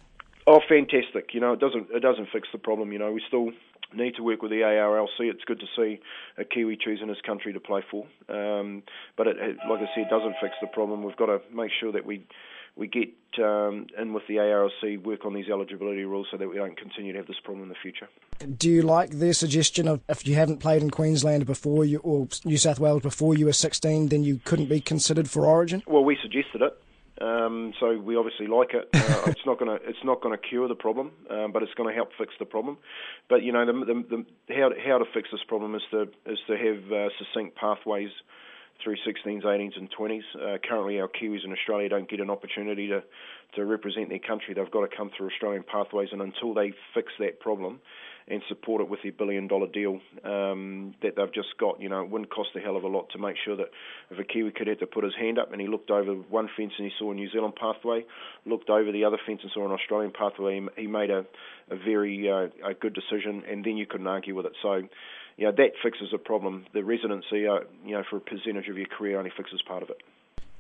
Oh, 0.47 0.61
fantastic! 0.67 1.35
You 1.35 1.41
know, 1.41 1.53
it 1.53 1.61
doesn't 1.61 1.89
it 1.93 2.01
doesn't 2.01 2.29
fix 2.33 2.49
the 2.53 2.59
problem. 2.59 2.91
You 2.91 2.99
know, 2.99 3.13
we 3.13 3.23
still 3.29 3.51
need 3.95 4.15
to 4.17 4.23
work 4.23 4.41
with 4.41 4.51
the 4.51 4.61
ARLC. 4.61 5.21
It's 5.21 5.45
good 5.45 5.61
to 5.61 5.67
see 5.77 6.01
a 6.39 6.45
Kiwi 6.45 6.79
choosing 6.83 7.09
his 7.09 7.19
country 7.21 7.53
to 7.53 7.61
play 7.61 7.83
for, 7.91 8.07
um, 8.31 8.83
but 9.17 9.27
it, 9.27 9.37
it, 9.39 9.57
like 9.69 9.81
I 9.81 9.87
said, 9.95 10.07
it 10.07 10.11
doesn't 10.11 10.37
fix 10.41 10.55
the 10.63 10.69
problem. 10.69 11.03
We've 11.03 11.17
got 11.17 11.27
to 11.27 11.41
make 11.53 11.71
sure 11.79 11.93
that 11.93 12.07
we 12.07 12.25
we 12.79 12.87
get 12.87 13.13
um, 13.43 13.87
in 14.01 14.15
with 14.15 14.23
the 14.29 14.37
ARLC, 14.37 15.03
work 15.03 15.25
on 15.25 15.35
these 15.35 15.49
eligibility 15.49 16.05
rules 16.05 16.29
so 16.31 16.37
that 16.37 16.49
we 16.49 16.57
don't 16.57 16.77
continue 16.77 17.13
to 17.13 17.19
have 17.19 17.27
this 17.27 17.41
problem 17.43 17.65
in 17.65 17.69
the 17.69 17.75
future. 17.83 18.09
Do 18.57 18.71
you 18.71 18.83
like 18.83 19.11
their 19.11 19.33
suggestion 19.33 19.89
of 19.89 20.01
if 20.09 20.27
you 20.27 20.37
haven't 20.37 20.59
played 20.59 20.83
in 20.83 20.91
Queensland 20.91 21.45
before 21.45 21.85
you 21.85 21.99
or 21.99 22.29
New 22.45 22.57
South 22.57 22.79
Wales 22.79 23.03
before 23.03 23.35
you 23.35 23.47
were 23.47 23.53
16, 23.53 24.09
then 24.09 24.23
you 24.23 24.41
couldn't 24.45 24.69
be 24.69 24.81
considered 24.81 25.29
for 25.29 25.45
Origin? 25.45 25.83
Well, 25.87 26.05
we 26.05 26.17
suggested 26.23 26.63
it. 26.63 26.81
Um, 27.21 27.73
so 27.81 27.99
we 27.99 28.17
obviously 28.17 28.47
like 28.47 28.75
it. 28.75 28.89
Uh, 28.95 29.23
it's 29.31 29.45
not 29.45 29.59
going 29.59 29.77
to 29.77 29.85
it's 29.89 30.05
not 30.05 30.23
going 30.23 30.39
to 30.39 30.49
cure 30.49 30.69
the 30.69 30.77
problem, 30.77 31.11
um, 31.29 31.51
but 31.51 31.65
it's 31.65 31.75
going 31.75 31.89
to 31.89 31.95
help 31.95 32.11
fix 32.17 32.33
the 32.39 32.45
problem. 32.45 32.79
But 33.29 33.43
you 33.43 33.53
know, 33.53 33.67
the, 33.67 33.73
the, 33.73 34.25
the, 34.49 34.55
how 34.55 34.71
how 34.87 34.99
to 34.99 35.05
fix 35.13 35.29
this 35.33 35.43
problem 35.49 35.75
is 35.75 35.83
to 35.91 36.03
is 36.27 36.39
to 36.47 36.57
have 36.57 36.93
uh, 36.93 37.09
succinct 37.19 37.57
pathways 37.57 38.11
through 38.83 38.97
16s, 39.07 39.45
18s, 39.45 39.77
and 39.77 39.89
20s. 39.91 40.23
Uh, 40.35 40.59
currently, 40.67 41.01
our 41.01 41.09
Kiwis 41.09 41.45
in 41.45 41.53
Australia 41.53 41.89
don't 41.89 42.09
get 42.09 42.21
an 42.21 42.31
opportunity 42.31 42.89
to, 42.89 43.03
to 43.57 43.65
represent 43.65 44.09
their 44.09 44.19
country. 44.19 44.55
They've 44.55 44.71
got 44.71 44.89
to 44.89 44.97
come 44.97 45.11
through 45.17 45.31
Australian 45.31 45.65
pathways, 45.65 46.09
and 46.13 46.23
until 46.23 46.55
they 46.55 46.73
fix 46.95 47.13
that 47.19 47.41
problem 47.41 47.81
and 48.31 48.43
support 48.49 48.83
it 48.83 48.89
with 48.89 49.01
their 49.03 49.13
billion 49.13 49.49
dollar 49.49 49.67
deal 49.67 50.01
um, 50.23 50.95
that 51.03 51.17
they've 51.17 51.33
just 51.33 51.57
got, 51.59 51.81
you 51.81 51.89
know, 51.89 52.03
it 52.03 52.11
wouldn't 52.11 52.31
cost 52.31 52.51
a 52.57 52.61
hell 52.61 52.77
of 52.77 52.85
a 52.85 52.89
lot 52.89 53.09
to 53.11 53.19
make 53.19 53.37
sure 53.43 53.57
that 53.57 53.69
if 54.11 54.19
a 54.19 54.25
Kiwi 54.25 54.53
kid 54.53 54.67
had 54.67 54.79
to 54.81 54.87
put 54.87 55.03
his 55.03 55.15
hand 55.19 55.39
up 55.39 55.51
and 55.53 55.61
he 55.61 55.67
looked 55.67 55.91
over 55.91 56.13
one 56.13 56.49
fence 56.55 56.73
and 56.77 56.87
he 56.87 56.93
saw 56.99 57.11
a 57.11 57.15
New 57.15 57.31
Zealand 57.31 57.55
pathway, 57.59 58.05
looked 58.45 58.69
over 58.69 58.93
the 58.93 59.05
other 59.05 59.19
fence 59.27 59.41
and 59.43 59.51
saw 59.53 59.65
an 59.65 59.73
Australian 59.73 60.13
pathway, 60.13 60.61
he 60.77 60.87
made 60.87 61.11
a, 61.11 61.25
a 61.71 61.77
very 61.77 62.31
uh, 62.31 62.69
a 62.69 62.75
good 62.75 62.95
decision, 62.95 63.43
and 63.51 63.65
then 63.65 63.77
you 63.79 63.87
couldn't 63.87 64.07
argue 64.07 64.35
with 64.35 64.47
it. 64.47 64.53
So 64.63 64.83
you 65.39 65.45
know, 65.45 65.53
that 65.53 65.73
fixes 65.83 66.13
a 66.13 66.19
problem. 66.19 66.67
The 66.75 66.85
residency, 66.85 67.47
uh, 67.47 67.61
you 67.87 67.93
know, 67.93 68.03
for 68.11 68.17
a 68.17 68.21
percentage 68.21 68.69
of 68.69 68.77
your 68.77 68.89
career 68.89 69.19
only 69.19 69.33
fixes 69.35 69.63
part 69.63 69.83
of 69.85 69.91
it. 69.91 70.03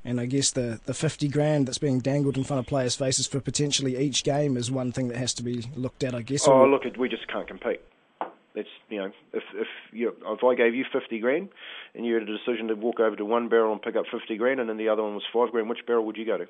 And 0.04 0.20
I 0.20 0.26
guess 0.26 0.52
the, 0.52 0.80
the 0.84 0.94
50 0.94 1.28
grand 1.28 1.66
that's 1.66 1.78
being 1.78 1.98
dangled 1.98 2.38
in 2.38 2.44
front 2.44 2.60
of 2.60 2.66
players' 2.66 2.94
faces 2.94 3.26
for 3.26 3.40
potentially 3.40 3.98
each 3.98 4.22
game 4.22 4.56
is 4.56 4.70
one 4.70 4.92
thing 4.92 5.08
that 5.08 5.19
has 5.19 5.34
to 5.34 5.42
be 5.42 5.66
looked 5.75 6.04
at, 6.04 6.14
I 6.14 6.22
guess. 6.22 6.46
Oh, 6.46 6.64
look, 6.64 6.84
we 6.96 7.08
just 7.08 7.26
can't 7.26 7.48
compete. 7.48 7.80
That's 8.54 8.69
you 8.88 8.98
know, 8.98 9.12
if 9.32 9.42
if 9.54 9.66
you 9.92 10.16
if 10.25 10.42
I 10.42 10.54
gave 10.54 10.75
you 10.75 10.84
50 10.90 11.19
grand 11.20 11.48
and 11.94 12.06
you 12.06 12.14
had 12.14 12.22
a 12.22 12.26
decision 12.26 12.69
to 12.69 12.74
walk 12.74 12.98
over 12.98 13.14
to 13.14 13.24
one 13.24 13.48
barrel 13.48 13.72
and 13.72 13.82
pick 13.82 13.94
up 13.96 14.06
50 14.10 14.36
grand, 14.36 14.60
and 14.60 14.69
then 14.69 14.78
the 14.78 14.88
other 14.88 15.02
one 15.02 15.14
was 15.14 15.24
five 15.32 15.50
grand, 15.50 15.69
which 15.69 15.84
barrel 15.86 16.06
would 16.06 16.16
you 16.16 16.24
go 16.24 16.38
to? 16.38 16.46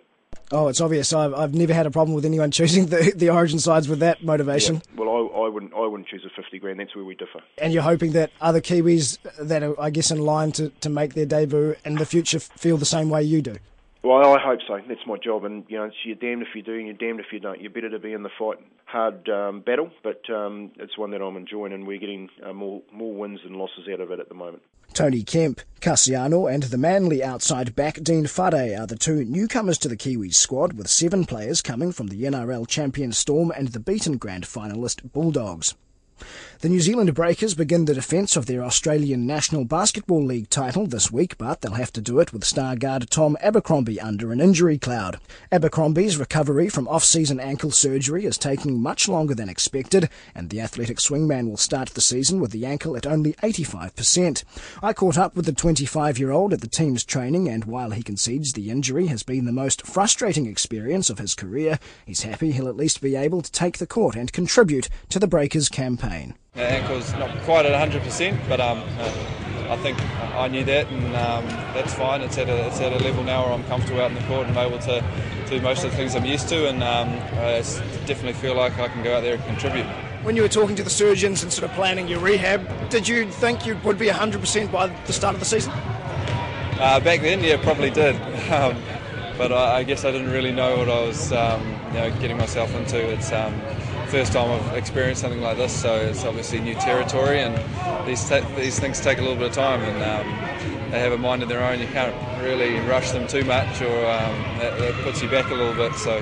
Oh, 0.51 0.69
it's 0.69 0.81
obvious. 0.81 1.13
I've, 1.13 1.35
I've 1.35 1.55
never 1.55 1.75
had 1.75 1.87
a 1.87 1.91
problem 1.91 2.15
with 2.15 2.25
anyone 2.25 2.51
choosing 2.53 2.87
the, 2.87 3.13
the 3.15 3.31
origin 3.31 3.59
sides 3.59 3.89
with 3.89 4.01
that 4.01 4.23
motivation. 4.23 4.77
Yeah. 4.77 4.81
Well, 4.97 5.08
I, 5.19 5.49
wouldn't 5.49 5.75
I 5.75 5.87
wouldn't 5.87 6.09
choose 6.09 6.25
a 6.25 6.31
fifty 6.31 6.59
grand. 6.59 6.81
That's 6.81 6.95
where 6.95 7.05
we 7.05 7.15
differ. 7.15 7.41
And 7.59 7.73
you're 7.73 7.83
hoping 7.83 8.13
that 8.13 8.31
other 8.41 8.61
Kiwis 8.61 9.19
that 9.41 9.63
are, 9.63 9.81
I 9.81 9.91
guess, 9.91 10.11
in 10.11 10.21
line 10.21 10.53
to, 10.53 10.71
to 10.81 10.89
make 10.89 11.15
their 11.15 11.27
debut 11.27 11.77
in 11.85 11.97
the 11.97 12.07
future 12.07 12.39
feel 12.39 12.77
the 12.77 12.85
same 12.85 13.11
way 13.11 13.23
you 13.23 13.43
do. 13.43 13.57
Well, 14.03 14.33
I 14.33 14.41
hope 14.41 14.61
so. 14.67 14.81
That's 14.87 15.07
my 15.07 15.17
job, 15.17 15.45
and 15.45 15.65
you 15.69 15.77
know, 15.77 15.91
you're 16.05 16.15
damned 16.15 16.43
if 16.43 16.55
you 16.55 16.63
do, 16.63 16.75
and 16.75 16.87
you're 16.87 16.95
damned 16.95 17.19
if 17.19 17.27
you 17.33 17.41
don't. 17.41 17.61
You're 17.61 17.71
better 17.71 17.91
to 17.91 17.99
be 17.99 18.13
in 18.13 18.23
the 18.23 18.31
fight, 18.39 18.59
hard 18.85 19.29
um, 19.29 19.61
battle, 19.61 19.91
but 20.05 20.23
um, 20.31 20.71
it's 20.77 20.97
one 20.97 21.11
that 21.11 21.21
I'm 21.21 21.37
enjoying, 21.37 21.73
and 21.73 21.87
we're 21.87 21.99
getting 21.99 22.29
uh, 22.47 22.53
more 22.53 22.81
more 22.93 23.13
wins 23.13 23.41
than 23.43 23.55
losses 23.55 23.89
out 23.93 24.01
of 24.01 24.13
it 24.13 24.21
at 24.21 24.29
the 24.29 24.37
moment. 24.37 24.63
Tony 24.95 25.23
Kemp, 25.23 25.61
Kasiano, 25.81 26.53
and 26.53 26.63
the 26.65 26.79
Manly 26.79 27.23
outside 27.23 27.75
back 27.75 28.03
Dean 28.03 28.27
Whare 28.27 28.81
are 28.81 28.87
the 28.87 28.97
two 28.97 29.25
newcomers 29.25 29.79
to 29.79 29.89
the 29.89 29.97
Kiwis 29.97 30.35
squad, 30.35 30.75
with 30.75 30.89
seven 30.89 31.25
players 31.25 31.61
coming 31.61 31.93
from 31.93 32.07
the 32.07 32.23
NRL 32.23 32.67
champion 32.69 33.13
Storm 33.13 33.51
and 33.51 33.69
the 33.69 33.81
beaten 33.81 34.17
grand 34.17 34.45
finalist 34.45 35.13
Bulldogs. 35.13 35.75
The 36.61 36.69
New 36.69 36.81
Zealand 36.81 37.15
Breakers 37.15 37.55
begin 37.55 37.85
the 37.85 37.95
defence 37.95 38.35
of 38.35 38.47
their 38.47 38.65
Australian 38.65 39.29
National 39.29 39.65
Basketball 39.65 40.25
League 40.25 40.51
title 40.51 40.89
this 40.89 41.09
week, 41.09 41.39
but 41.39 41.61
they'll 41.61 41.75
have 41.75 41.93
to 41.93 42.01
do 42.01 42.19
it 42.19 42.33
with 42.33 42.43
star 42.43 42.75
guard 42.75 43.09
Tom 43.13 43.37
Abercrombie 43.41 44.01
under 44.01 44.33
an 44.33 44.41
injury 44.41 44.77
cloud. 44.77 45.21
Abercrombie's 45.53 46.17
recovery 46.17 46.69
from 46.69 46.89
off-season 46.89 47.39
ankle 47.39 47.71
surgery 47.71 48.25
is 48.25 48.37
taking 48.37 48.83
much 48.83 49.09
longer 49.09 49.37
than 49.37 49.49
expected, 49.49 50.09
and 50.35 50.51
the 50.51 50.61
athletic 50.61 50.99
swingman 50.99 51.49
will 51.49 51.57
start 51.57 51.91
the 51.91 52.01
season 52.01 52.41
with 52.41 52.51
the 52.51 52.67
ankle 52.67 52.97
at 52.97 53.07
only 53.07 53.35
85%. 53.35 54.43
I 54.83 54.93
caught 54.93 55.17
up 55.17 55.37
with 55.37 55.47
the 55.47 55.53
25-year-old 55.53 56.53
at 56.53 56.61
the 56.61 56.67
team's 56.67 57.05
training, 57.05 57.49
and 57.49 57.67
while 57.67 57.93
he 57.93 58.03
concedes 58.03 58.55
the 58.55 58.69
injury 58.69 59.07
has 59.07 59.23
been 59.23 59.45
the 59.45 59.53
most 59.53 59.87
frustrating 59.87 60.47
experience 60.47 61.09
of 61.09 61.21
his 61.21 61.37
career, 61.37 61.79
he's 62.05 62.23
happy 62.23 62.51
he'll 62.51 62.67
at 62.67 62.75
least 62.75 63.01
be 63.01 63.15
able 63.15 63.43
to 63.43 63.53
take 63.53 63.79
the 63.79 63.87
court 63.87 64.17
and 64.17 64.33
contribute 64.33 64.89
to 65.09 65.21
the 65.21 65.29
Breakers 65.29 65.69
campaign. 65.69 66.35
The 66.59 66.69
ankle's 66.69 67.13
not 67.13 67.31
quite 67.43 67.67
at 67.67 67.89
100%, 67.89 68.49
but 68.49 68.61
um, 68.61 68.83
uh, 68.99 69.69
I 69.71 69.77
think 69.77 69.97
I 70.35 70.49
knew 70.49 70.65
that, 70.65 70.89
and 70.89 71.07
um, 71.15 71.47
that's 71.73 71.95
fine. 71.95 72.21
It's 72.21 72.37
at, 72.37 72.49
a, 72.49 72.67
it's 72.67 72.81
at 72.81 72.93
a 72.93 72.99
level 72.99 73.23
now 73.23 73.45
where 73.45 73.55
I'm 73.55 73.63
comfortable 73.67 74.01
out 74.01 74.11
in 74.11 74.17
the 74.17 74.25
court 74.25 74.49
and 74.49 74.57
able 74.57 74.81
to 74.81 75.05
do 75.49 75.61
most 75.61 75.85
of 75.85 75.93
the 75.93 75.97
things 75.97 76.17
I'm 76.17 76.25
used 76.25 76.49
to, 76.49 76.69
and 76.69 76.83
um, 76.83 77.11
I 77.11 77.63
definitely 78.07 78.33
feel 78.33 78.57
like 78.57 78.77
I 78.77 78.89
can 78.89 79.05
go 79.05 79.17
out 79.17 79.21
there 79.21 79.35
and 79.35 79.45
contribute. 79.45 79.87
When 80.25 80.35
you 80.35 80.43
were 80.43 80.49
talking 80.49 80.75
to 80.75 80.83
the 80.83 80.91
surgeons 80.91 81.45
and 81.45 81.53
sort 81.53 81.71
of 81.71 81.77
planning 81.77 82.09
your 82.09 82.19
rehab, 82.19 82.91
did 82.91 83.07
you 83.07 83.31
think 83.31 83.65
you 83.65 83.77
would 83.85 83.97
be 83.97 84.09
100% 84.09 84.73
by 84.73 84.89
the 84.89 85.13
start 85.13 85.35
of 85.35 85.41
the 85.41 85.47
season? 85.47 85.71
Uh, 85.71 86.99
back 86.99 87.21
then, 87.21 87.41
yeah, 87.41 87.63
probably 87.63 87.91
did. 87.91 88.17
Um, 88.49 88.83
but 89.37 89.53
I, 89.53 89.77
I, 89.77 89.83
guess 89.85 90.05
I 90.05 90.11
didn't 90.11 90.33
really 90.33 90.51
know 90.51 90.79
what 90.79 90.89
I 90.89 91.03
was 91.03 91.33
um, 91.33 91.65
you 91.89 92.01
know, 92.01 92.11
getting 92.19 92.39
myself 92.39 92.75
into. 92.75 92.99
It's 92.99 93.31
um, 93.31 93.55
first 94.09 94.33
time 94.33 94.51
I've 94.51 94.77
experienced 94.77 95.21
something 95.21 95.43
like 95.43 95.59
this, 95.59 95.73
so 95.73 95.97
it's 95.97 96.25
obviously 96.25 96.61
new 96.61 96.75
territory, 96.75 97.41
and 97.41 97.55
these 98.09 98.27
ta- 98.27 98.47
these 98.57 98.79
things 98.79 99.01
take 99.01 99.19
a 99.19 99.21
little 99.21 99.37
bit 99.37 99.49
of 99.49 99.53
time, 99.53 99.83
and 99.83 100.03
um, 100.03 100.91
they 100.91 100.99
have 100.99 101.13
a 101.13 101.19
mind 101.19 101.43
of 101.43 101.49
their 101.49 101.63
own. 101.63 101.79
You 101.79 101.87
can't 101.89 102.15
really 102.43 102.79
rush 102.89 103.11
them 103.11 103.27
too 103.27 103.45
much, 103.45 103.83
or 103.83 103.99
um, 104.07 104.35
that, 104.59 104.79
that, 104.79 104.95
puts 105.03 105.23
you 105.23 105.29
back 105.29 105.51
a 105.51 105.55
little 105.55 105.75
bit. 105.75 105.95
So, 105.97 106.19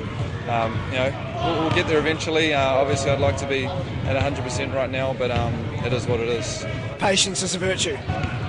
um, 0.48 0.76
you 0.90 0.98
know, 0.98 1.40
we'll, 1.44 1.60
we'll, 1.62 1.74
get 1.74 1.86
there 1.86 1.98
eventually. 1.98 2.54
Uh, 2.54 2.74
obviously, 2.74 3.10
I'd 3.10 3.20
like 3.20 3.36
to 3.38 3.46
be 3.46 3.66
at 3.66 4.34
100% 4.34 4.74
right 4.74 4.90
now, 4.90 5.14
but 5.14 5.30
um, 5.30 5.54
it 5.84 5.92
is 5.92 6.06
what 6.08 6.18
it 6.18 6.28
is. 6.28 6.66
Patience 6.98 7.42
is 7.42 7.54
a 7.54 7.58
virtue. 7.58 7.96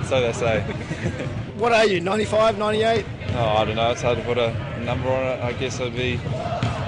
So 0.04 0.20
they 0.20 0.32
say. 0.32 0.60
what 1.58 1.72
are 1.72 1.86
you, 1.86 2.00
95, 2.00 2.58
98? 2.58 3.04
Oh, 3.34 3.44
I 3.44 3.64
don't 3.64 3.76
know. 3.76 3.90
It's 3.92 4.02
hard 4.02 4.18
to 4.18 4.24
put 4.24 4.38
a 4.38 4.80
number 4.80 5.08
on 5.08 5.22
it. 5.26 5.40
I 5.44 5.52
guess 5.52 5.80
I'd 5.80 5.94
be 5.94 6.14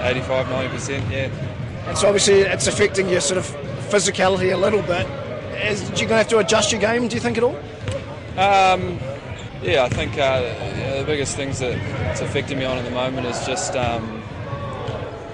85, 0.01 0.47
90%, 0.47 1.11
yeah. 1.11 1.50
And 1.87 1.97
so 1.97 2.07
obviously 2.07 2.41
it's 2.41 2.67
affecting 2.67 3.09
your 3.09 3.21
sort 3.21 3.37
of 3.37 3.45
physicality 3.89 4.53
a 4.53 4.57
little 4.57 4.81
bit. 4.81 5.07
Is, 5.63 5.89
you 5.89 6.07
going 6.07 6.09
to 6.09 6.15
have 6.15 6.27
to 6.29 6.39
adjust 6.39 6.71
your 6.71 6.81
game, 6.81 7.07
do 7.07 7.15
you 7.15 7.21
think 7.21 7.37
at 7.37 7.43
all? 7.43 7.55
Um, 8.37 8.99
yeah, 9.61 9.83
I 9.83 9.89
think 9.89 10.17
uh, 10.17 10.41
the 10.97 11.03
biggest 11.05 11.35
things 11.35 11.59
that 11.59 11.77
it's 12.09 12.21
affecting 12.21 12.57
me 12.57 12.65
on 12.65 12.77
at 12.77 12.85
the 12.85 12.91
moment 12.91 13.27
is 13.27 13.45
just, 13.45 13.75
um, 13.75 14.23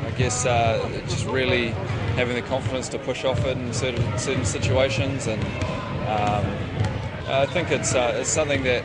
I 0.02 0.12
guess, 0.18 0.46
uh, 0.46 0.90
just 1.08 1.26
really 1.28 1.70
having 2.18 2.36
the 2.36 2.42
confidence 2.42 2.90
to 2.90 3.00
push 3.00 3.24
off 3.24 3.46
it 3.46 3.58
in 3.58 3.72
certain, 3.74 4.18
certain 4.18 4.44
situations, 4.44 5.28
and 5.28 5.42
um, 6.08 6.46
I 7.30 7.46
think 7.46 7.72
it's 7.72 7.94
uh, 7.94 8.18
it's 8.20 8.30
something 8.30 8.64
that 8.64 8.84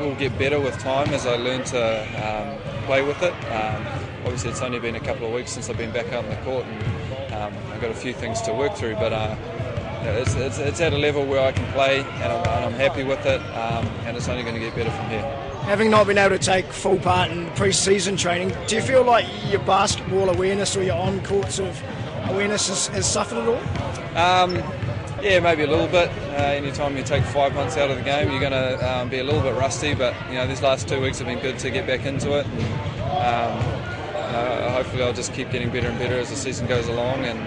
will 0.00 0.14
get 0.16 0.36
better 0.38 0.58
with 0.58 0.78
time 0.78 1.08
as 1.14 1.26
I 1.26 1.36
learn 1.36 1.64
to 1.64 2.02
um, 2.26 2.84
play 2.86 3.02
with 3.02 3.22
it. 3.22 3.32
Obviously, 4.24 4.50
it's 4.50 4.62
only 4.62 4.78
been 4.80 4.96
a 4.96 5.00
couple 5.00 5.26
of 5.26 5.32
weeks 5.32 5.52
since 5.52 5.70
I've 5.70 5.78
been 5.78 5.92
back 5.92 6.06
out 6.12 6.24
on 6.24 6.30
the 6.30 6.36
court, 6.36 6.64
and 6.64 7.34
um, 7.34 7.54
I've 7.72 7.80
got 7.80 7.90
a 7.90 7.94
few 7.94 8.12
things 8.12 8.40
to 8.42 8.52
work 8.52 8.74
through, 8.74 8.94
but. 8.94 9.12
Uh, 9.12 9.36
it's, 10.06 10.34
it's, 10.34 10.58
it's, 10.58 10.80
at 10.82 10.92
a 10.92 10.98
level 10.98 11.24
where 11.24 11.40
I 11.40 11.52
can 11.52 11.64
play 11.72 12.00
and 12.00 12.24
I'm, 12.24 12.40
and 12.40 12.64
I'm 12.66 12.72
happy 12.74 13.04
with 13.04 13.24
it, 13.24 13.40
um, 13.40 13.86
and 14.04 14.16
it's 14.16 14.28
only 14.28 14.42
going 14.42 14.54
to 14.54 14.60
get 14.60 14.74
better 14.74 14.90
from 14.90 15.08
here. 15.08 15.22
Having 15.62 15.90
not 15.90 16.06
been 16.06 16.18
able 16.18 16.36
to 16.36 16.44
take 16.44 16.66
full 16.66 16.98
part 16.98 17.30
in 17.30 17.48
pre-season 17.52 18.16
training, 18.16 18.54
do 18.66 18.76
you 18.76 18.82
feel 18.82 19.02
like 19.02 19.26
your 19.50 19.60
basketball 19.60 20.28
awareness 20.28 20.76
or 20.76 20.82
your 20.82 20.96
on-court 20.96 21.50
sort 21.50 21.70
of 21.70 21.82
awareness 22.28 22.68
has, 22.68 22.88
has 22.88 23.10
suffered 23.10 23.38
at 23.38 23.48
all? 23.48 24.16
Um, 24.16 24.56
yeah, 25.22 25.40
maybe 25.40 25.62
a 25.62 25.66
little 25.66 25.88
bit. 25.88 26.10
Uh, 26.10 26.52
anytime 26.52 26.98
you 26.98 27.02
take 27.02 27.24
five 27.24 27.54
months 27.54 27.78
out 27.78 27.90
of 27.90 27.96
the 27.96 28.02
game, 28.02 28.30
you're 28.30 28.40
going 28.40 28.52
to 28.52 28.94
um, 28.94 29.08
be 29.08 29.20
a 29.20 29.24
little 29.24 29.40
bit 29.40 29.54
rusty. 29.54 29.94
But 29.94 30.14
you 30.28 30.34
know, 30.34 30.46
these 30.46 30.60
last 30.60 30.86
two 30.86 31.00
weeks 31.00 31.18
have 31.18 31.26
been 31.26 31.38
good 31.38 31.58
to 31.60 31.70
get 31.70 31.86
back 31.86 32.04
into 32.04 32.38
it. 32.38 32.46
Um, 33.16 33.83
uh, 34.24 34.72
hopefully, 34.72 35.02
I'll 35.02 35.12
just 35.12 35.32
keep 35.32 35.50
getting 35.50 35.70
better 35.70 35.88
and 35.88 35.98
better 35.98 36.18
as 36.18 36.30
the 36.30 36.36
season 36.36 36.66
goes 36.66 36.88
along. 36.88 37.24
And 37.24 37.38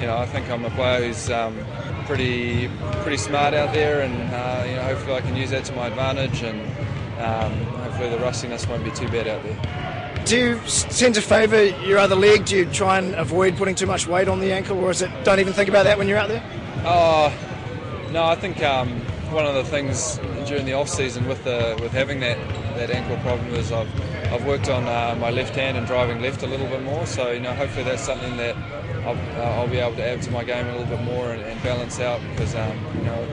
you 0.00 0.06
know, 0.06 0.16
I 0.16 0.26
think 0.26 0.50
I'm 0.50 0.64
a 0.64 0.70
player 0.70 1.06
who's 1.06 1.30
um, 1.30 1.58
pretty 2.06 2.68
pretty 3.02 3.16
smart 3.16 3.54
out 3.54 3.72
there, 3.72 4.00
and 4.02 4.14
uh, 4.14 4.64
you 4.68 4.76
know, 4.76 4.82
hopefully, 4.82 5.14
I 5.14 5.20
can 5.20 5.36
use 5.36 5.50
that 5.50 5.64
to 5.66 5.74
my 5.74 5.88
advantage. 5.88 6.42
And 6.42 6.60
um, 7.20 7.52
hopefully, 7.82 8.10
the 8.10 8.18
rustiness 8.18 8.66
won't 8.66 8.84
be 8.84 8.90
too 8.90 9.08
bad 9.08 9.28
out 9.28 9.42
there. 9.42 10.02
Do 10.24 10.38
you 10.38 10.60
tend 10.66 11.16
to 11.16 11.20
favour 11.20 11.64
your 11.84 11.98
other 11.98 12.14
leg? 12.14 12.44
Do 12.44 12.56
you 12.58 12.66
try 12.66 12.98
and 12.98 13.14
avoid 13.16 13.56
putting 13.56 13.74
too 13.74 13.86
much 13.86 14.06
weight 14.06 14.28
on 14.28 14.38
the 14.38 14.52
ankle, 14.52 14.78
or 14.78 14.90
is 14.90 15.02
it 15.02 15.10
don't 15.24 15.40
even 15.40 15.52
think 15.52 15.68
about 15.68 15.84
that 15.84 15.98
when 15.98 16.06
you're 16.06 16.18
out 16.18 16.28
there? 16.28 16.42
Oh, 16.84 17.32
no, 18.12 18.24
I 18.24 18.36
think 18.36 18.62
um, 18.62 18.88
one 19.32 19.46
of 19.46 19.54
the 19.54 19.64
things 19.64 20.18
during 20.46 20.64
the 20.64 20.74
off 20.74 20.88
season 20.88 21.26
with 21.26 21.42
the 21.44 21.76
with 21.80 21.92
having 21.92 22.20
that, 22.20 22.36
that 22.76 22.90
ankle 22.90 23.16
problem 23.18 23.54
is 23.54 23.72
I've 23.72 23.88
I've 24.32 24.46
worked 24.46 24.70
on 24.70 24.84
uh, 24.84 25.14
my 25.20 25.30
left 25.30 25.54
hand 25.54 25.76
and 25.76 25.86
driving 25.86 26.22
left 26.22 26.42
a 26.42 26.46
little 26.46 26.66
bit 26.66 26.82
more. 26.82 27.04
So 27.06 27.32
you 27.32 27.40
know, 27.40 27.52
hopefully 27.52 27.84
that's 27.84 28.02
something 28.02 28.38
that 28.38 28.56
I'll, 29.04 29.18
uh, 29.38 29.60
I'll 29.60 29.68
be 29.68 29.76
able 29.76 29.94
to 29.96 30.02
add 30.02 30.22
to 30.22 30.30
my 30.30 30.42
game 30.42 30.66
a 30.68 30.72
little 30.72 30.96
bit 30.96 31.04
more 31.04 31.32
and, 31.32 31.42
and 31.42 31.62
balance 31.62 32.00
out 32.00 32.20
because 32.30 32.54
um, 32.54 32.78
you 32.96 33.04
know 33.04 33.28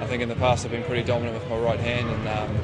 I 0.00 0.06
think 0.06 0.22
in 0.22 0.28
the 0.28 0.34
past 0.34 0.64
I've 0.64 0.72
been 0.72 0.82
pretty 0.82 1.04
dominant 1.04 1.38
with 1.38 1.48
my 1.48 1.56
right 1.56 1.80
hand 1.80 2.08
and. 2.08 2.28
Um, 2.28 2.56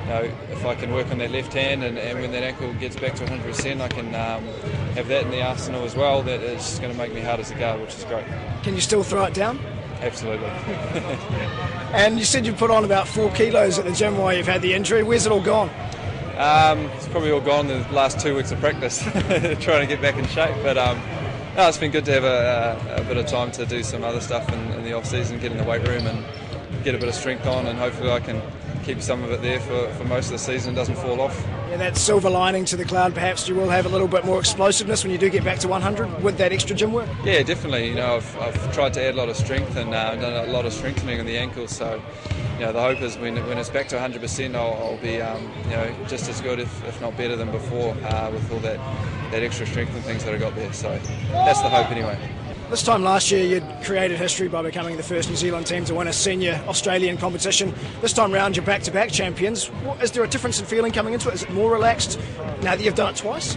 you 0.00 0.16
know, 0.16 0.32
if 0.50 0.66
I 0.66 0.74
can 0.74 0.92
work 0.92 1.08
on 1.12 1.18
that 1.18 1.30
left 1.30 1.52
hand 1.52 1.84
and, 1.84 1.96
and 1.96 2.18
when 2.20 2.32
that 2.32 2.42
ankle 2.42 2.72
gets 2.74 2.96
back 2.96 3.14
to 3.14 3.24
100%, 3.24 3.80
I 3.80 3.86
can 3.86 4.06
um, 4.06 4.44
have 4.94 5.06
that 5.06 5.26
in 5.26 5.30
the 5.30 5.40
arsenal 5.40 5.84
as 5.84 5.94
well. 5.94 6.20
That 6.24 6.40
is 6.40 6.80
going 6.80 6.90
to 6.90 6.98
make 6.98 7.14
me 7.14 7.20
hard 7.20 7.38
as 7.38 7.52
a 7.52 7.54
guard, 7.54 7.80
which 7.80 7.94
is 7.94 8.02
great. 8.02 8.24
Can 8.64 8.74
you 8.74 8.80
still 8.80 9.04
throw 9.04 9.22
it 9.26 9.34
down? 9.34 9.60
Absolutely. 10.00 10.48
and 11.92 12.18
you 12.18 12.24
said 12.24 12.44
you 12.44 12.52
put 12.52 12.72
on 12.72 12.84
about 12.84 13.06
four 13.06 13.30
kilos 13.30 13.78
at 13.78 13.84
the 13.84 13.92
gym 13.92 14.18
while 14.18 14.34
you've 14.34 14.48
had 14.48 14.62
the 14.62 14.74
injury. 14.74 15.04
Where's 15.04 15.26
it 15.26 15.32
all 15.32 15.40
gone? 15.40 15.70
Um, 16.40 16.86
it's 16.96 17.06
probably 17.06 17.32
all 17.32 17.42
gone 17.42 17.66
the 17.66 17.86
last 17.92 18.18
two 18.18 18.34
weeks 18.34 18.50
of 18.50 18.60
practice, 18.60 19.02
trying 19.60 19.82
to 19.82 19.86
get 19.86 20.00
back 20.00 20.16
in 20.16 20.26
shape. 20.28 20.56
But 20.62 20.78
um, 20.78 20.98
no, 21.54 21.68
it's 21.68 21.76
been 21.76 21.90
good 21.90 22.06
to 22.06 22.12
have 22.12 22.24
a, 22.24 23.02
a, 23.02 23.04
bit 23.04 23.18
of 23.18 23.26
time 23.26 23.50
to 23.52 23.66
do 23.66 23.82
some 23.82 24.02
other 24.04 24.22
stuff 24.22 24.50
in, 24.50 24.58
in 24.72 24.82
the 24.82 24.94
off 24.94 25.04
season, 25.04 25.38
get 25.38 25.52
in 25.52 25.58
the 25.58 25.64
weight 25.64 25.86
room 25.86 26.06
and 26.06 26.24
get 26.82 26.94
a 26.94 26.98
bit 26.98 27.10
of 27.10 27.14
strength 27.14 27.46
on, 27.46 27.66
and 27.66 27.78
hopefully 27.78 28.10
I 28.10 28.20
can 28.20 28.40
keep 28.84 29.00
some 29.02 29.22
of 29.22 29.30
it 29.30 29.42
there 29.42 29.60
for, 29.60 29.92
for 29.94 30.04
most 30.04 30.26
of 30.26 30.32
the 30.32 30.38
season, 30.38 30.70
and 30.70 30.76
doesn't 30.76 30.96
fall 30.96 31.20
off. 31.20 31.38
Yeah, 31.68 31.76
that 31.76 31.96
silver 31.96 32.30
lining 32.30 32.64
to 32.66 32.76
the 32.76 32.84
cloud, 32.84 33.14
perhaps 33.14 33.48
you 33.48 33.54
will 33.54 33.68
have 33.68 33.86
a 33.86 33.88
little 33.88 34.08
bit 34.08 34.24
more 34.24 34.38
explosiveness 34.38 35.04
when 35.04 35.12
you 35.12 35.18
do 35.18 35.30
get 35.30 35.44
back 35.44 35.58
to 35.60 35.68
100 35.68 36.22
with 36.22 36.38
that 36.38 36.52
extra 36.52 36.74
gym 36.74 36.92
work? 36.92 37.08
Yeah, 37.24 37.42
definitely. 37.42 37.88
You 37.88 37.94
know, 37.94 38.16
I've, 38.16 38.38
I've 38.38 38.74
tried 38.74 38.94
to 38.94 39.02
add 39.02 39.14
a 39.14 39.16
lot 39.16 39.28
of 39.28 39.36
strength 39.36 39.76
and 39.76 39.94
uh, 39.94 40.16
done 40.16 40.48
a 40.48 40.52
lot 40.52 40.66
of 40.66 40.72
strengthening 40.72 41.20
on 41.20 41.26
the 41.26 41.36
ankles, 41.36 41.76
so 41.76 42.02
you 42.60 42.66
know, 42.66 42.72
the 42.72 42.80
hope 42.80 43.00
is 43.00 43.16
when, 43.16 43.36
when 43.46 43.56
it's 43.56 43.70
back 43.70 43.88
to 43.88 43.96
100%, 43.96 44.54
I'll, 44.54 44.74
I'll 44.74 44.96
be 44.98 45.20
um, 45.20 45.50
you 45.64 45.70
know 45.70 45.94
just 46.08 46.28
as 46.28 46.40
good, 46.40 46.58
if, 46.58 46.84
if 46.84 47.00
not 47.00 47.16
better 47.16 47.34
than 47.34 47.50
before, 47.50 47.94
uh, 48.04 48.30
with 48.30 48.50
all 48.52 48.58
that, 48.60 48.76
that 49.30 49.42
extra 49.42 49.66
strength 49.66 49.94
and 49.94 50.04
things 50.04 50.24
that 50.24 50.34
I 50.34 50.38
got 50.38 50.54
there. 50.54 50.72
So 50.72 50.98
that's 51.30 51.62
the 51.62 51.70
hope 51.70 51.90
anyway. 51.90 52.18
This 52.70 52.84
time 52.84 53.02
last 53.02 53.32
year, 53.32 53.44
you'd 53.44 53.82
created 53.82 54.16
history 54.16 54.46
by 54.46 54.62
becoming 54.62 54.96
the 54.96 55.02
first 55.02 55.28
New 55.28 55.34
Zealand 55.34 55.66
team 55.66 55.84
to 55.86 55.94
win 55.96 56.06
a 56.06 56.12
senior 56.12 56.62
Australian 56.68 57.16
competition. 57.16 57.74
This 58.00 58.12
time 58.12 58.30
round, 58.30 58.54
you're 58.54 58.64
back 58.64 58.82
to 58.82 58.92
back 58.92 59.10
champions. 59.10 59.72
Is 60.00 60.12
there 60.12 60.22
a 60.22 60.28
difference 60.28 60.60
in 60.60 60.66
feeling 60.66 60.92
coming 60.92 61.12
into 61.12 61.28
it? 61.30 61.34
Is 61.34 61.42
it 61.42 61.50
more 61.50 61.72
relaxed 61.72 62.20
now 62.62 62.76
that 62.76 62.80
you've 62.80 62.94
done 62.94 63.12
it 63.12 63.16
twice? 63.16 63.56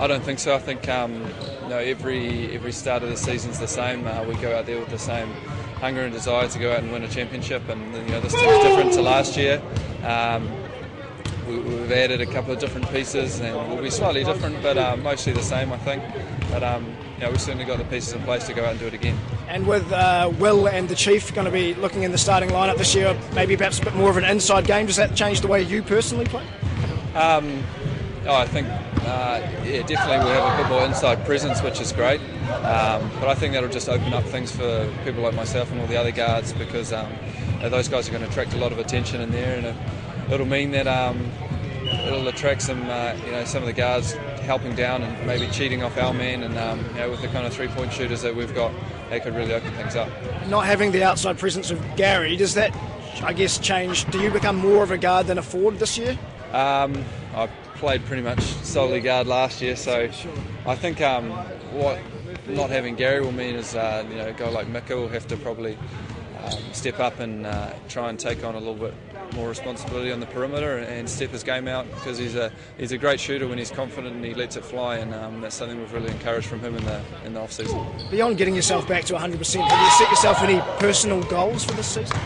I 0.00 0.06
don't 0.06 0.24
think 0.24 0.38
so. 0.38 0.54
I 0.54 0.58
think 0.58 0.88
um, 0.88 1.22
you 1.64 1.68
know, 1.68 1.76
every 1.76 2.54
every 2.54 2.72
start 2.72 3.02
of 3.02 3.10
the 3.10 3.16
season's 3.18 3.58
the 3.58 3.68
same. 3.68 4.06
Uh, 4.06 4.24
we 4.24 4.34
go 4.36 4.56
out 4.56 4.64
there 4.64 4.80
with 4.80 4.88
the 4.88 4.98
same 4.98 5.30
hunger 5.74 6.00
and 6.00 6.12
desire 6.14 6.48
to 6.48 6.58
go 6.58 6.72
out 6.72 6.78
and 6.78 6.90
win 6.90 7.04
a 7.04 7.08
championship, 7.08 7.68
and 7.68 7.94
you 7.94 8.08
know 8.08 8.22
this 8.22 8.32
team's 8.32 8.64
different 8.64 8.92
to 8.94 9.02
last 9.02 9.36
year. 9.36 9.60
Um, 10.02 10.50
we, 11.46 11.56
have 11.56 11.92
added 11.92 12.22
a 12.22 12.26
couple 12.26 12.52
of 12.52 12.58
different 12.58 12.88
pieces, 12.90 13.38
and 13.38 13.54
we'll 13.68 13.82
be 13.82 13.90
slightly 13.90 14.24
different, 14.24 14.62
but 14.62 14.78
uh, 14.78 14.96
mostly 14.96 15.34
the 15.34 15.42
same, 15.42 15.72
I 15.74 15.76
think. 15.76 16.02
But 16.50 16.62
um, 16.62 16.96
yeah, 17.18 17.30
we've 17.30 17.40
certainly 17.40 17.64
got 17.64 17.78
the 17.78 17.84
pieces 17.84 18.12
in 18.12 18.22
place 18.22 18.46
to 18.46 18.54
go 18.54 18.64
out 18.64 18.72
and 18.72 18.80
do 18.80 18.86
it 18.86 18.94
again. 18.94 19.18
And 19.48 19.66
with 19.66 19.90
uh, 19.92 20.32
Will 20.38 20.68
and 20.68 20.88
the 20.88 20.94
Chief 20.94 21.34
going 21.34 21.46
to 21.46 21.50
be 21.50 21.74
looking 21.74 22.02
in 22.02 22.12
the 22.12 22.18
starting 22.18 22.50
lineup 22.50 22.76
this 22.76 22.94
year, 22.94 23.18
maybe 23.34 23.56
perhaps 23.56 23.78
a 23.78 23.84
bit 23.84 23.94
more 23.94 24.10
of 24.10 24.16
an 24.16 24.24
inside 24.24 24.66
game, 24.66 24.86
does 24.86 24.96
that 24.96 25.14
change 25.14 25.40
the 25.40 25.46
way 25.46 25.62
you 25.62 25.82
personally 25.82 26.26
play? 26.26 26.44
Um, 27.14 27.64
oh, 28.26 28.34
I 28.34 28.46
think, 28.46 28.68
uh, 28.68 29.40
yeah, 29.64 29.82
definitely 29.82 30.26
we 30.26 30.32
have 30.32 30.58
a 30.58 30.62
bit 30.62 30.68
more 30.68 30.84
inside 30.84 31.24
presence, 31.24 31.62
which 31.62 31.80
is 31.80 31.92
great. 31.92 32.20
Um, 32.50 33.10
but 33.20 33.28
I 33.28 33.34
think 33.34 33.54
that'll 33.54 33.70
just 33.70 33.88
open 33.88 34.12
up 34.12 34.24
things 34.24 34.52
for 34.52 34.92
people 35.04 35.22
like 35.22 35.34
myself 35.34 35.70
and 35.72 35.80
all 35.80 35.86
the 35.86 35.96
other 35.96 36.12
guards 36.12 36.52
because 36.52 36.92
um, 36.92 37.10
those 37.62 37.88
guys 37.88 38.08
are 38.08 38.12
going 38.12 38.22
to 38.22 38.28
attract 38.28 38.52
a 38.52 38.58
lot 38.58 38.72
of 38.72 38.78
attention 38.78 39.20
in 39.20 39.30
there, 39.30 39.56
and 39.56 39.66
it, 40.32 40.38
will 40.38 40.46
mean 40.46 40.72
that 40.72 40.86
um, 40.86 41.30
it'll 41.88 42.28
attract 42.28 42.62
some, 42.62 42.88
uh, 42.88 43.14
you 43.24 43.32
know, 43.32 43.44
some 43.44 43.62
of 43.62 43.66
the 43.66 43.72
guards 43.72 44.12
helping 44.42 44.74
down 44.74 45.02
and 45.02 45.26
maybe 45.26 45.46
cheating 45.48 45.82
off 45.82 45.96
our 45.98 46.12
men. 46.12 46.42
And 46.42 46.56
um, 46.58 46.84
you 46.90 47.00
know, 47.00 47.10
with 47.10 47.22
the 47.22 47.28
kind 47.28 47.46
of 47.46 47.52
three-point 47.52 47.92
shooters 47.92 48.22
that 48.22 48.34
we've 48.34 48.54
got, 48.54 48.72
they 49.10 49.20
could 49.20 49.34
really 49.34 49.54
open 49.54 49.72
things 49.72 49.96
up. 49.96 50.08
Not 50.48 50.66
having 50.66 50.92
the 50.92 51.02
outside 51.02 51.38
presence 51.38 51.70
of 51.70 51.82
Gary, 51.96 52.36
does 52.36 52.54
that, 52.54 52.74
I 53.22 53.32
guess, 53.32 53.58
change? 53.58 54.04
Do 54.10 54.20
you 54.20 54.30
become 54.30 54.56
more 54.56 54.82
of 54.82 54.90
a 54.90 54.98
guard 54.98 55.26
than 55.26 55.38
a 55.38 55.42
forward 55.42 55.78
this 55.78 55.98
year? 55.98 56.18
Um, 56.52 57.04
I 57.34 57.48
played 57.74 58.04
pretty 58.06 58.22
much 58.22 58.40
solely 58.40 59.00
guard 59.00 59.26
last 59.26 59.60
year, 59.60 59.76
so 59.76 60.08
I 60.64 60.74
think 60.74 61.00
um, 61.00 61.30
what 61.72 61.98
not 62.48 62.70
having 62.70 62.94
Gary 62.94 63.20
will 63.20 63.32
mean 63.32 63.56
is, 63.56 63.74
uh, 63.74 64.04
you 64.08 64.16
know, 64.16 64.28
a 64.28 64.32
guy 64.32 64.48
like 64.48 64.68
Mika 64.68 64.96
will 64.96 65.08
have 65.08 65.26
to 65.28 65.36
probably 65.36 65.76
um, 66.46 66.72
step 66.72 67.00
up 67.00 67.18
and 67.20 67.46
uh, 67.46 67.72
try 67.88 68.08
and 68.10 68.18
take 68.18 68.44
on 68.44 68.54
a 68.54 68.58
little 68.58 68.74
bit 68.74 68.94
more 69.34 69.48
responsibility 69.48 70.12
on 70.12 70.20
the 70.20 70.26
perimeter 70.26 70.78
and 70.78 71.08
step 71.08 71.30
his 71.30 71.42
game 71.42 71.68
out 71.68 71.86
because 71.94 72.16
he's 72.16 72.36
a 72.36 72.52
he's 72.78 72.92
a 72.92 72.98
great 72.98 73.18
shooter 73.18 73.48
when 73.48 73.58
he's 73.58 73.70
confident 73.70 74.14
and 74.14 74.24
he 74.24 74.34
lets 74.34 74.56
it 74.56 74.64
fly 74.64 74.96
and 74.96 75.12
um, 75.14 75.40
that's 75.40 75.54
something 75.54 75.78
we've 75.78 75.92
really 75.92 76.10
encouraged 76.10 76.46
from 76.46 76.60
him 76.60 76.76
in 76.76 76.84
the 76.84 77.02
in 77.24 77.34
the 77.34 77.40
off 77.40 77.52
season. 77.52 77.84
Beyond 78.10 78.38
getting 78.38 78.54
yourself 78.54 78.86
back 78.86 79.04
to 79.04 79.14
100%, 79.14 79.68
have 79.68 79.80
you 79.80 79.90
set 79.98 80.10
yourself 80.10 80.42
any 80.42 80.60
personal 80.78 81.22
goals 81.24 81.64
for 81.64 81.72
this 81.72 81.88
season? 81.88 82.18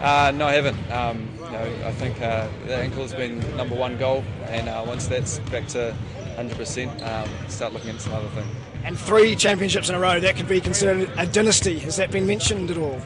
Uh, 0.00 0.30
no, 0.34 0.46
I 0.46 0.52
haven't. 0.52 0.92
Um, 0.92 1.28
you 1.36 1.50
know, 1.50 1.72
I 1.84 1.92
think 1.92 2.20
uh, 2.20 2.48
the 2.66 2.76
ankle 2.76 3.02
has 3.02 3.14
been 3.14 3.40
number 3.56 3.74
one 3.74 3.96
goal, 3.96 4.24
and 4.44 4.68
uh, 4.68 4.84
once 4.86 5.06
that's 5.06 5.38
back 5.50 5.66
to 5.68 5.96
100%, 6.36 7.02
um, 7.02 7.48
start 7.48 7.72
looking 7.72 7.90
at 7.90 8.00
some 8.00 8.12
other 8.12 8.28
things. 8.28 8.46
And 8.84 8.98
three 8.98 9.34
championships 9.34 9.88
in 9.88 9.94
a 9.94 9.98
row, 9.98 10.20
that 10.20 10.36
could 10.36 10.48
be 10.48 10.60
considered 10.60 11.10
a 11.16 11.26
dynasty. 11.26 11.78
Has 11.80 11.96
that 11.96 12.10
been 12.10 12.26
mentioned 12.26 12.70
at 12.70 12.76
all? 12.76 13.00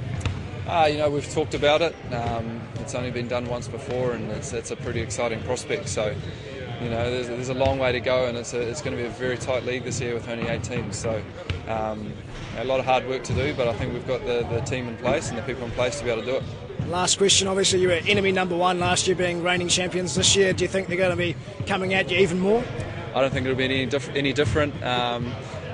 Uh, 0.67 0.89
you 0.91 0.99
know, 0.99 1.11
we've 1.11 1.29
talked 1.33 1.55
about 1.55 1.83
it. 1.83 1.95
Um, 2.13 2.61
it's 2.77 2.95
only 2.95 3.11
been 3.11 3.29
done 3.29 3.47
once 3.47 3.69
before, 3.69 4.13
and 4.13 4.31
it's, 4.33 4.53
it's 4.53 4.71
a 4.71 4.77
pretty 4.77 5.01
exciting 5.01 5.43
prospect. 5.43 5.89
So, 5.89 6.15
you 6.83 6.89
know, 6.89 7.11
there's, 7.11 7.29
there's 7.29 7.49
a 7.49 7.55
long 7.55 7.79
way 7.79 7.93
to 7.93 8.01
go, 8.01 8.27
and 8.27 8.39
it's, 8.39 8.55
a, 8.55 8.61
it's 8.61 8.81
going 8.81 8.97
to 8.97 9.03
be 9.03 9.07
a 9.09 9.13
very 9.13 9.37
tight 9.37 9.65
league 9.65 9.85
this 9.85 10.01
year 10.01 10.15
with 10.15 10.29
only 10.29 10.47
eight 10.49 10.63
teams. 10.63 10.97
So, 10.97 11.23
um, 11.69 12.13
a 12.59 12.65
lot 12.65 12.79
of 12.79 12.87
hard 12.87 13.07
work 13.09 13.25
to 13.25 13.35
do, 13.35 13.55
but 13.55 13.69
I 13.69 13.73
think 13.75 13.93
we've 13.93 14.07
got 14.07 14.25
the, 14.25 14.47
the 14.51 14.61
team 14.61 14.89
in 14.89 14.97
place 14.97 15.29
and 15.29 15.39
the 15.39 15.43
people 15.43 15.65
in 15.65 15.71
place 15.73 15.99
to 15.99 16.05
be 16.05 16.11
able 16.11 16.23
to 16.23 16.31
do 16.31 16.37
it. 16.37 16.89
Last 16.89 17.19
question. 17.19 17.47
Obviously, 17.49 17.81
you 17.81 17.89
were 17.89 18.01
enemy 18.07 18.33
number 18.33 18.57
one 18.57 18.81
last 18.81 19.07
year, 19.07 19.17
being 19.17 19.43
reigning 19.43 19.69
champions. 19.69 20.15
This 20.15 20.35
year, 20.35 20.53
do 20.53 20.65
you 20.65 20.69
think 20.69 20.89
they're 20.89 20.97
going 20.97 21.11
to 21.11 21.17
be 21.17 21.37
coming 21.67 21.95
at 21.95 22.11
you 22.11 22.19
even 22.19 22.41
more? 22.41 22.65
I 23.15 23.21
don't 23.21 23.33
think 23.33 23.45
it'll 23.45 23.59
be 23.59 23.65
any, 23.65 23.87
diff- 23.87 24.15
any 24.15 24.33
different. 24.33 24.83
Um, 24.85 25.33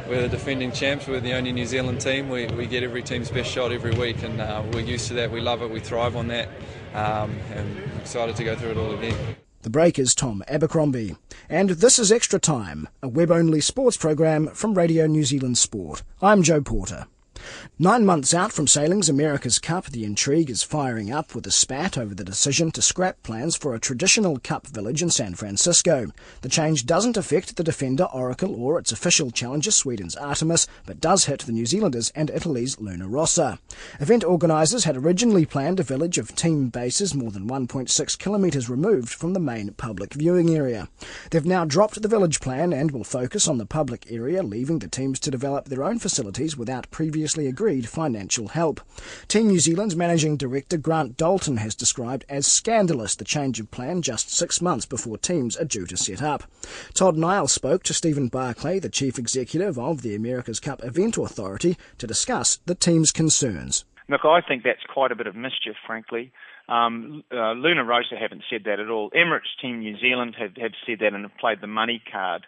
we're 0.09 0.23
the 0.23 0.29
defending 0.29 0.73
champs. 0.73 1.07
We're 1.07 1.21
the 1.21 1.35
only 1.35 1.53
New 1.53 1.67
Zealand 1.67 2.01
team. 2.01 2.29
We, 2.29 2.47
we 2.49 2.67
get 2.67 2.83
every 2.83 3.03
team's 3.03 3.31
best 3.31 3.51
shot 3.51 3.73
every 3.73 3.93
week, 3.93 4.23
and 4.23 4.41
uh, 4.41 4.63
we're 4.73 4.81
used 4.81 5.09
to 5.09 5.15
that. 5.15 5.31
We 5.31 5.41
love 5.41 5.63
it. 5.63 5.71
We 5.71 5.81
thrive 5.81 6.17
on 6.17 6.29
that, 6.29 6.49
um, 6.95 7.37
and 7.55 7.79
excited 8.01 8.37
to 8.37 8.45
go 8.45 8.57
through 8.57 8.71
it 8.71 8.77
all 8.77 8.95
again. 8.95 9.37
The 9.63 9.71
break 9.71 9.99
is 9.99 10.15
Tom 10.15 10.45
Abercrombie. 10.47 11.17
And 11.49 11.71
this 11.71 11.99
is 11.99 12.13
Extra 12.13 12.39
Time, 12.39 12.89
a 13.03 13.09
web 13.09 13.31
only 13.31 13.61
sports 13.61 13.97
program 13.97 14.49
from 14.49 14.75
Radio 14.75 15.07
New 15.07 15.25
Zealand 15.25 15.59
Sport. 15.59 16.03
I'm 16.23 16.43
Joe 16.43 16.61
Porter. 16.61 17.07
Nine 17.79 18.07
months 18.07 18.33
out 18.33 18.53
from 18.53 18.67
sailing's 18.67 19.09
America's 19.09 19.59
Cup, 19.59 19.87
the 19.87 20.05
intrigue 20.05 20.49
is 20.49 20.63
firing 20.63 21.13
up 21.13 21.35
with 21.35 21.47
a 21.47 21.51
spat 21.51 21.99
over 21.99 22.15
the 22.15 22.25
decision 22.25 22.71
to 22.71 22.81
scrap 22.81 23.23
plans 23.23 23.55
for 23.55 23.75
a 23.75 23.79
traditional 23.79 24.39
Cup 24.39 24.67
village 24.67 25.03
in 25.03 25.11
San 25.11 25.35
Francisco. 25.35 26.11
The 26.41 26.49
change 26.49 26.87
doesn't 26.87 27.19
affect 27.19 27.57
the 27.57 27.65
defender 27.65 28.05
Oracle 28.05 28.55
or 28.55 28.79
its 28.79 28.93
official 28.93 29.31
challenger 29.31 29.71
Sweden's 29.71 30.17
Artemis, 30.17 30.67
but 30.87 31.01
does 31.01 31.27
hit 31.27 31.41
the 31.41 31.53
New 31.53 31.67
Zealanders 31.67 32.11
and 32.15 32.31
Italy's 32.31 32.81
Luna 32.81 33.09
Rossa. 33.09 33.59
Event 34.01 34.25
organisers 34.25 34.85
had 34.85 34.97
originally 34.97 35.45
planned 35.45 35.79
a 35.79 35.83
village 35.83 36.17
of 36.17 36.35
team 36.35 36.69
bases 36.69 37.15
more 37.15 37.31
than 37.31 37.49
1.6 37.49 38.19
kilometres 38.19 38.71
removed 38.71 39.11
from 39.11 39.35
the 39.35 39.41
main 39.41 39.73
public 39.75 40.15
viewing 40.15 40.57
area. 40.57 40.89
They've 41.31 41.45
now 41.45 41.65
dropped 41.65 42.01
the 42.01 42.09
village 42.09 42.41
plan 42.41 42.73
and 42.73 42.91
will 42.91 43.05
focus 43.05 43.47
on 43.47 43.59
the 43.59 43.67
public 43.67 44.11
area, 44.11 44.43
leaving 44.43 44.79
the 44.79 44.89
teams 44.89 45.21
to 45.21 45.31
develop 45.31 45.67
their 45.67 45.85
own 45.85 45.99
facilities 45.99 46.57
without 46.57 46.91
previous 46.91 47.26
previously 47.27 47.49
agreed 47.49 47.89
financial 47.89 48.47
help. 48.47 48.81
Team 49.27 49.49
New 49.49 49.59
Zealand's 49.59 49.97
managing 49.97 50.37
director 50.37 50.77
Grant 50.77 51.17
Dalton 51.17 51.57
has 51.57 51.75
described 51.75 52.25
as 52.29 52.47
scandalous 52.47 53.17
the 53.17 53.25
change 53.25 53.59
of 53.59 53.69
plan 53.73 54.01
just 54.01 54.31
six 54.31 54.63
months 54.63 54.87
before 54.87 55.19
teams 55.19 55.57
are 55.57 55.65
due 55.65 55.87
to 55.87 55.97
set 55.97 56.23
up. 56.23 56.45
Todd 56.95 57.17
Niall 57.17 57.49
spoke 57.49 57.83
to 57.83 57.93
Stephen 57.93 58.29
Barclay, 58.29 58.79
the 58.79 58.89
chief 58.89 59.19
executive 59.19 59.77
of 59.77 60.03
the 60.03 60.15
America's 60.15 60.61
Cup 60.61 60.85
Event 60.85 61.19
Authority, 61.19 61.77
to 61.99 62.07
discuss 62.07 62.61
the 62.65 62.77
team's 62.77 63.11
concerns. 63.11 63.85
Look, 64.09 64.25
I 64.25 64.41
think 64.41 64.63
that's 64.63 64.87
quite 64.95 65.11
a 65.11 65.17
bit 65.17 65.27
of 65.27 65.35
mischief, 65.35 65.75
frankly. 65.85 66.31
Um, 66.69 67.25
uh, 67.33 67.55
Luna 67.55 67.83
Rossa 67.83 68.15
haven't 68.17 68.45
said 68.49 68.63
that 68.67 68.79
at 68.79 68.89
all. 68.89 69.11
Emirates 69.11 69.51
Team 69.61 69.81
New 69.81 69.99
Zealand 69.99 70.37
have, 70.39 70.57
have 70.59 70.73
said 70.87 70.99
that 71.01 71.13
and 71.13 71.25
have 71.25 71.37
played 71.39 71.61
the 71.61 71.67
money 71.67 72.01
card. 72.13 72.47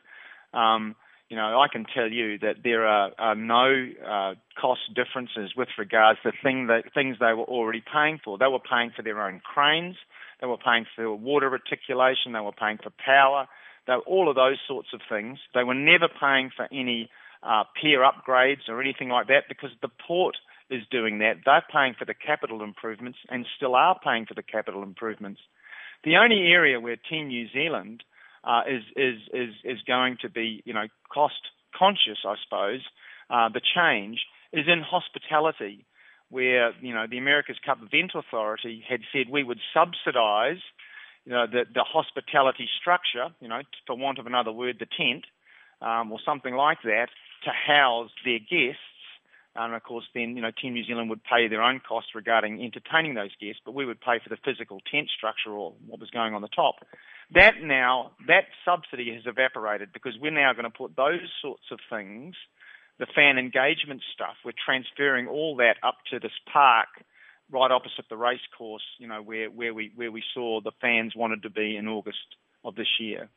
Um, 0.54 0.94
you 1.28 1.36
know, 1.36 1.60
I 1.60 1.68
can 1.70 1.84
tell 1.94 2.10
you 2.10 2.38
that 2.38 2.56
there 2.64 2.86
are, 2.86 3.10
are 3.18 3.34
no 3.34 3.86
uh, 4.06 4.34
cost 4.58 4.80
differences 4.94 5.52
with 5.56 5.68
regards 5.76 6.18
to 6.22 6.32
thing 6.42 6.68
that, 6.68 6.84
things 6.94 7.16
they 7.20 7.34
were 7.34 7.44
already 7.44 7.82
paying 7.92 8.18
for. 8.24 8.38
They 8.38 8.46
were 8.46 8.60
paying 8.60 8.92
for 8.96 9.02
their 9.02 9.20
own 9.20 9.40
cranes, 9.40 9.96
they 10.40 10.46
were 10.46 10.56
paying 10.56 10.86
for 10.96 11.14
water 11.14 11.50
reticulation, 11.50 12.32
they 12.32 12.40
were 12.40 12.52
paying 12.52 12.78
for 12.82 12.90
power, 13.04 13.46
they 13.86 13.94
were, 13.94 14.06
all 14.06 14.30
of 14.30 14.36
those 14.36 14.58
sorts 14.66 14.88
of 14.94 15.00
things. 15.08 15.38
They 15.54 15.64
were 15.64 15.74
never 15.74 16.08
paying 16.08 16.50
for 16.54 16.66
any 16.72 17.10
uh, 17.42 17.64
pier 17.80 18.00
upgrades 18.00 18.68
or 18.68 18.80
anything 18.80 19.10
like 19.10 19.28
that 19.28 19.44
because 19.48 19.70
the 19.82 19.90
port 20.06 20.36
is 20.70 20.82
doing 20.90 21.18
that. 21.18 21.36
They're 21.44 21.64
paying 21.70 21.94
for 21.98 22.04
the 22.04 22.14
capital 22.14 22.62
improvements 22.62 23.18
and 23.28 23.46
still 23.56 23.74
are 23.74 23.98
paying 24.02 24.26
for 24.26 24.34
the 24.34 24.42
capital 24.42 24.82
improvements. 24.82 25.40
The 26.04 26.16
only 26.16 26.52
area 26.52 26.80
where 26.80 26.96
Team 26.96 27.28
New 27.28 27.48
Zealand 27.52 28.02
uh, 28.44 28.62
is 28.68 28.82
is 28.96 29.20
is 29.32 29.54
is 29.64 29.78
going 29.86 30.18
to 30.22 30.28
be 30.28 30.62
you 30.64 30.74
know 30.74 30.86
cost 31.12 31.40
conscious, 31.76 32.18
I 32.26 32.34
suppose. 32.44 32.80
Uh, 33.30 33.48
the 33.48 33.60
change 33.60 34.20
is 34.52 34.66
in 34.66 34.80
hospitality, 34.80 35.84
where 36.30 36.72
you 36.80 36.94
know 36.94 37.06
the 37.08 37.18
America's 37.18 37.58
Cup 37.64 37.78
Event 37.82 38.12
Authority 38.14 38.82
had 38.88 39.00
said 39.12 39.30
we 39.30 39.44
would 39.44 39.60
subsidise 39.74 40.62
you 41.24 41.32
know 41.32 41.46
the 41.46 41.64
the 41.72 41.84
hospitality 41.84 42.68
structure, 42.80 43.28
you 43.40 43.48
know, 43.48 43.60
for 43.86 43.96
want 43.96 44.18
of 44.18 44.26
another 44.26 44.52
word, 44.52 44.76
the 44.78 44.86
tent 44.86 45.24
um, 45.82 46.10
or 46.10 46.18
something 46.24 46.54
like 46.54 46.82
that, 46.84 47.08
to 47.44 47.50
house 47.50 48.10
their 48.24 48.38
guests. 48.38 48.80
And 49.56 49.74
of 49.74 49.82
course, 49.82 50.04
then 50.14 50.36
you 50.36 50.42
know, 50.42 50.50
Team 50.50 50.74
New 50.74 50.84
Zealand 50.84 51.10
would 51.10 51.24
pay 51.24 51.48
their 51.48 51.62
own 51.62 51.80
costs 51.86 52.14
regarding 52.14 52.62
entertaining 52.62 53.14
those 53.14 53.34
guests, 53.40 53.60
but 53.64 53.74
we 53.74 53.84
would 53.84 54.00
pay 54.00 54.18
for 54.22 54.28
the 54.28 54.38
physical 54.44 54.80
tent 54.90 55.08
structure 55.16 55.50
or 55.50 55.74
what 55.86 56.00
was 56.00 56.10
going 56.10 56.34
on 56.34 56.42
the 56.42 56.48
top. 56.48 56.76
That 57.34 57.62
now, 57.62 58.12
that 58.26 58.44
subsidy 58.64 59.12
has 59.14 59.24
evaporated 59.26 59.92
because 59.92 60.14
we're 60.20 60.30
now 60.30 60.52
going 60.52 60.64
to 60.64 60.70
put 60.70 60.96
those 60.96 61.28
sorts 61.42 61.64
of 61.70 61.80
things, 61.90 62.34
the 62.98 63.06
fan 63.14 63.38
engagement 63.38 64.02
stuff, 64.14 64.36
we're 64.44 64.52
transferring 64.64 65.28
all 65.28 65.56
that 65.56 65.76
up 65.82 65.96
to 66.10 66.18
this 66.18 66.32
park 66.52 66.88
right 67.50 67.70
opposite 67.70 68.04
the 68.10 68.16
racecourse, 68.16 68.82
you 68.98 69.08
know, 69.08 69.22
where, 69.22 69.50
where 69.50 69.72
we 69.72 69.90
where 69.94 70.12
we 70.12 70.22
saw 70.34 70.60
the 70.60 70.72
fans 70.80 71.14
wanted 71.16 71.42
to 71.42 71.50
be 71.50 71.76
in 71.76 71.88
August 71.88 72.36
of 72.64 72.74
this 72.74 73.00
year 73.00 73.28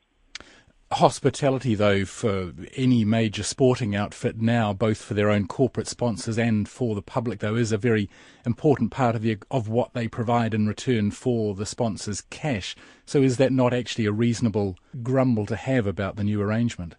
hospitality, 0.92 1.76
though, 1.76 2.06
for 2.06 2.54
any 2.76 3.06
major 3.06 3.44
sporting 3.44 3.96
outfit 3.96 4.40
now, 4.42 4.74
both 4.74 5.02
for 5.02 5.14
their 5.14 5.30
own 5.30 5.48
corporate 5.48 5.88
sponsors 5.88 6.38
and 6.38 6.68
for 6.68 6.96
the 6.96 7.02
public, 7.02 7.40
though, 7.40 7.56
is 7.56 7.72
a 7.72 7.78
very 7.78 8.10
important 8.46 8.92
part 8.92 9.16
of 9.16 9.22
the 9.22 9.38
of 9.50 9.68
what 9.68 9.94
they 9.94 10.08
provide 10.08 10.54
in 10.54 10.68
return 10.68 11.12
for 11.12 11.56
the 11.56 11.66
sponsors' 11.66 12.22
cash. 12.22 12.76
So, 13.06 13.22
is 13.22 13.38
that 13.38 13.52
not 13.52 13.74
actually 13.74 14.06
a 14.06 14.12
reasonable 14.12 14.78
grumble 15.02 15.46
to 15.48 15.56
have 15.56 15.88
about 15.88 16.16
the 16.16 16.24
new 16.24 16.42
arrangement? 16.42 16.96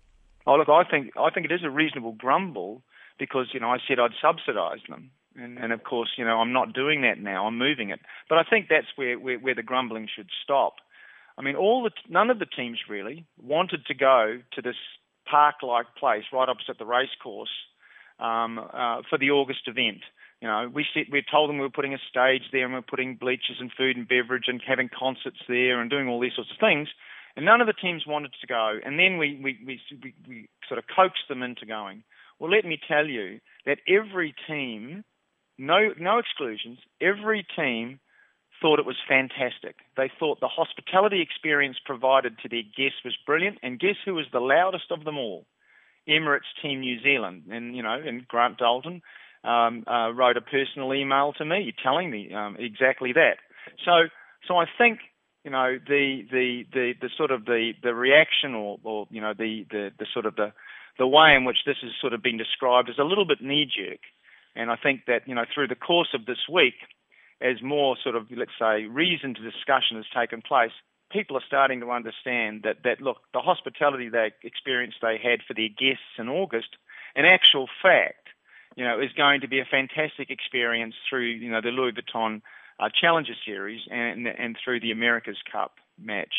Oh, 0.46 0.56
look, 0.56 0.68
I 0.68 0.84
think 0.84 1.12
I 1.16 1.30
think 1.30 1.46
it 1.46 1.52
is 1.52 1.64
a 1.64 1.70
reasonable 1.70 2.12
grumble 2.12 2.82
because 3.18 3.48
you 3.52 3.60
know 3.60 3.70
I 3.70 3.78
said 3.86 3.98
I'd 3.98 4.12
subsidise 4.20 4.80
them. 4.88 5.10
And, 5.34 5.56
and 5.56 5.72
of 5.72 5.82
course, 5.82 6.10
you 6.18 6.26
know, 6.26 6.40
I'm 6.40 6.52
not 6.52 6.74
doing 6.74 7.02
that 7.02 7.18
now. 7.18 7.46
I'm 7.46 7.56
moving 7.56 7.88
it. 7.88 8.00
But 8.28 8.36
I 8.36 8.42
think 8.42 8.66
that's 8.68 8.88
where, 8.96 9.18
where, 9.18 9.38
where 9.38 9.54
the 9.54 9.62
grumbling 9.62 10.06
should 10.14 10.28
stop 10.44 10.74
I 11.38 11.42
mean, 11.42 11.56
all 11.56 11.82
the 11.82 11.90
none 12.08 12.30
of 12.30 12.38
the 12.38 12.46
teams 12.46 12.78
really 12.88 13.26
wanted 13.40 13.86
to 13.86 13.94
go 13.94 14.40
to 14.52 14.62
this 14.62 14.76
park-like 15.30 15.86
place 15.98 16.24
right 16.32 16.48
opposite 16.48 16.78
the 16.78 16.84
racecourse 16.84 17.50
um, 18.18 18.58
uh, 18.58 19.02
for 19.08 19.18
the 19.18 19.30
August 19.30 19.62
event. 19.66 20.02
You 20.40 20.48
know, 20.48 20.70
we 20.72 20.84
said, 20.92 21.04
we 21.12 21.22
told 21.22 21.48
them 21.48 21.58
we 21.58 21.62
were 21.62 21.70
putting 21.70 21.94
a 21.94 22.02
stage 22.10 22.42
there 22.50 22.64
and 22.64 22.72
we 22.72 22.78
are 22.78 22.82
putting 22.82 23.14
bleachers 23.14 23.58
and 23.60 23.70
food 23.76 23.96
and 23.96 24.08
beverage 24.08 24.44
and 24.48 24.60
having 24.66 24.88
concerts 24.88 25.38
there 25.48 25.80
and 25.80 25.88
doing 25.88 26.08
all 26.08 26.20
these 26.20 26.34
sorts 26.34 26.50
of 26.50 26.58
things. 26.58 26.88
And 27.36 27.46
none 27.46 27.60
of 27.60 27.66
the 27.66 27.72
teams 27.72 28.04
wanted 28.06 28.32
to 28.40 28.46
go. 28.46 28.78
And 28.84 28.98
then 28.98 29.18
we, 29.18 29.40
we, 29.42 29.58
we, 29.64 29.80
we, 30.28 30.48
sort 30.68 30.78
of 30.78 30.84
coaxed 30.94 31.28
them 31.28 31.42
into 31.42 31.64
going. 31.64 32.02
Well, 32.38 32.50
let 32.50 32.64
me 32.64 32.78
tell 32.88 33.06
you 33.06 33.38
that 33.66 33.78
every 33.88 34.34
team, 34.48 35.04
no, 35.58 35.90
no 35.98 36.18
exclusions, 36.18 36.78
every 37.00 37.46
team 37.56 38.00
thought 38.62 38.78
it 38.78 38.86
was 38.86 38.96
fantastic. 39.08 39.76
They 39.96 40.10
thought 40.18 40.40
the 40.40 40.48
hospitality 40.48 41.20
experience 41.20 41.76
provided 41.84 42.38
to 42.38 42.48
their 42.48 42.62
guests 42.62 43.04
was 43.04 43.16
brilliant, 43.26 43.58
and 43.62 43.80
guess 43.80 43.96
who 44.04 44.14
was 44.14 44.26
the 44.32 44.40
loudest 44.40 44.90
of 44.90 45.04
them 45.04 45.18
all? 45.18 45.44
Emirates 46.08 46.50
Team 46.62 46.80
New 46.80 47.02
Zealand, 47.02 47.42
and 47.50 47.76
you 47.76 47.82
know, 47.82 48.00
and 48.00 48.26
Grant 48.26 48.58
Dalton 48.58 49.02
um, 49.44 49.84
uh, 49.86 50.12
wrote 50.12 50.36
a 50.36 50.40
personal 50.40 50.94
email 50.94 51.32
to 51.34 51.44
me 51.44 51.74
telling 51.82 52.10
me 52.10 52.32
um, 52.32 52.56
exactly 52.58 53.12
that. 53.12 53.36
So, 53.84 54.08
so 54.48 54.56
I 54.56 54.64
think 54.78 55.00
you 55.44 55.50
know 55.50 55.78
the 55.86 56.22
the 56.30 56.62
the, 56.72 56.92
the 57.00 57.10
sort 57.16 57.30
of 57.30 57.44
the 57.44 57.72
the 57.82 57.94
reaction 57.94 58.54
or, 58.54 58.78
or 58.84 59.06
you 59.10 59.20
know 59.20 59.34
the, 59.36 59.66
the 59.70 59.90
the 59.98 60.06
sort 60.12 60.26
of 60.26 60.36
the 60.36 60.52
the 60.98 61.06
way 61.06 61.34
in 61.34 61.44
which 61.44 61.58
this 61.66 61.76
has 61.82 61.90
sort 62.00 62.12
of 62.12 62.22
been 62.22 62.38
described 62.38 62.88
is 62.88 62.98
a 62.98 63.04
little 63.04 63.24
bit 63.24 63.40
knee 63.40 63.64
jerk, 63.66 64.00
and 64.54 64.70
I 64.70 64.76
think 64.76 65.02
that 65.06 65.26
you 65.26 65.34
know 65.34 65.44
through 65.52 65.68
the 65.68 65.76
course 65.76 66.14
of 66.14 66.26
this 66.26 66.48
week 66.52 66.74
as 67.42 67.60
more 67.62 67.96
sort 68.02 68.16
of, 68.16 68.26
let's 68.30 68.52
say, 68.58 68.84
reasoned 68.84 69.36
discussion 69.36 69.96
has 69.96 70.06
taken 70.14 70.42
place, 70.42 70.72
people 71.10 71.36
are 71.36 71.42
starting 71.46 71.80
to 71.80 71.90
understand 71.90 72.62
that, 72.62 72.84
that 72.84 73.00
look, 73.00 73.18
the 73.34 73.40
hospitality 73.40 74.08
they 74.08 74.32
experience 74.42 74.94
they 75.02 75.18
had 75.22 75.40
for 75.46 75.54
their 75.54 75.68
guests 75.68 76.16
in 76.18 76.28
August, 76.28 76.76
in 77.14 77.24
actual 77.24 77.68
fact, 77.82 78.28
you 78.76 78.84
know, 78.84 78.98
is 79.00 79.12
going 79.12 79.40
to 79.42 79.48
be 79.48 79.60
a 79.60 79.64
fantastic 79.64 80.30
experience 80.30 80.94
through, 81.08 81.26
you 81.26 81.50
know, 81.50 81.60
the 81.60 81.68
Louis 81.68 81.92
Vuitton 81.92 82.40
uh, 82.80 82.88
Challenger 82.98 83.34
Series 83.44 83.82
and, 83.90 84.26
and 84.26 84.56
through 84.62 84.80
the 84.80 84.92
America's 84.92 85.36
Cup 85.50 85.74
match. 86.00 86.34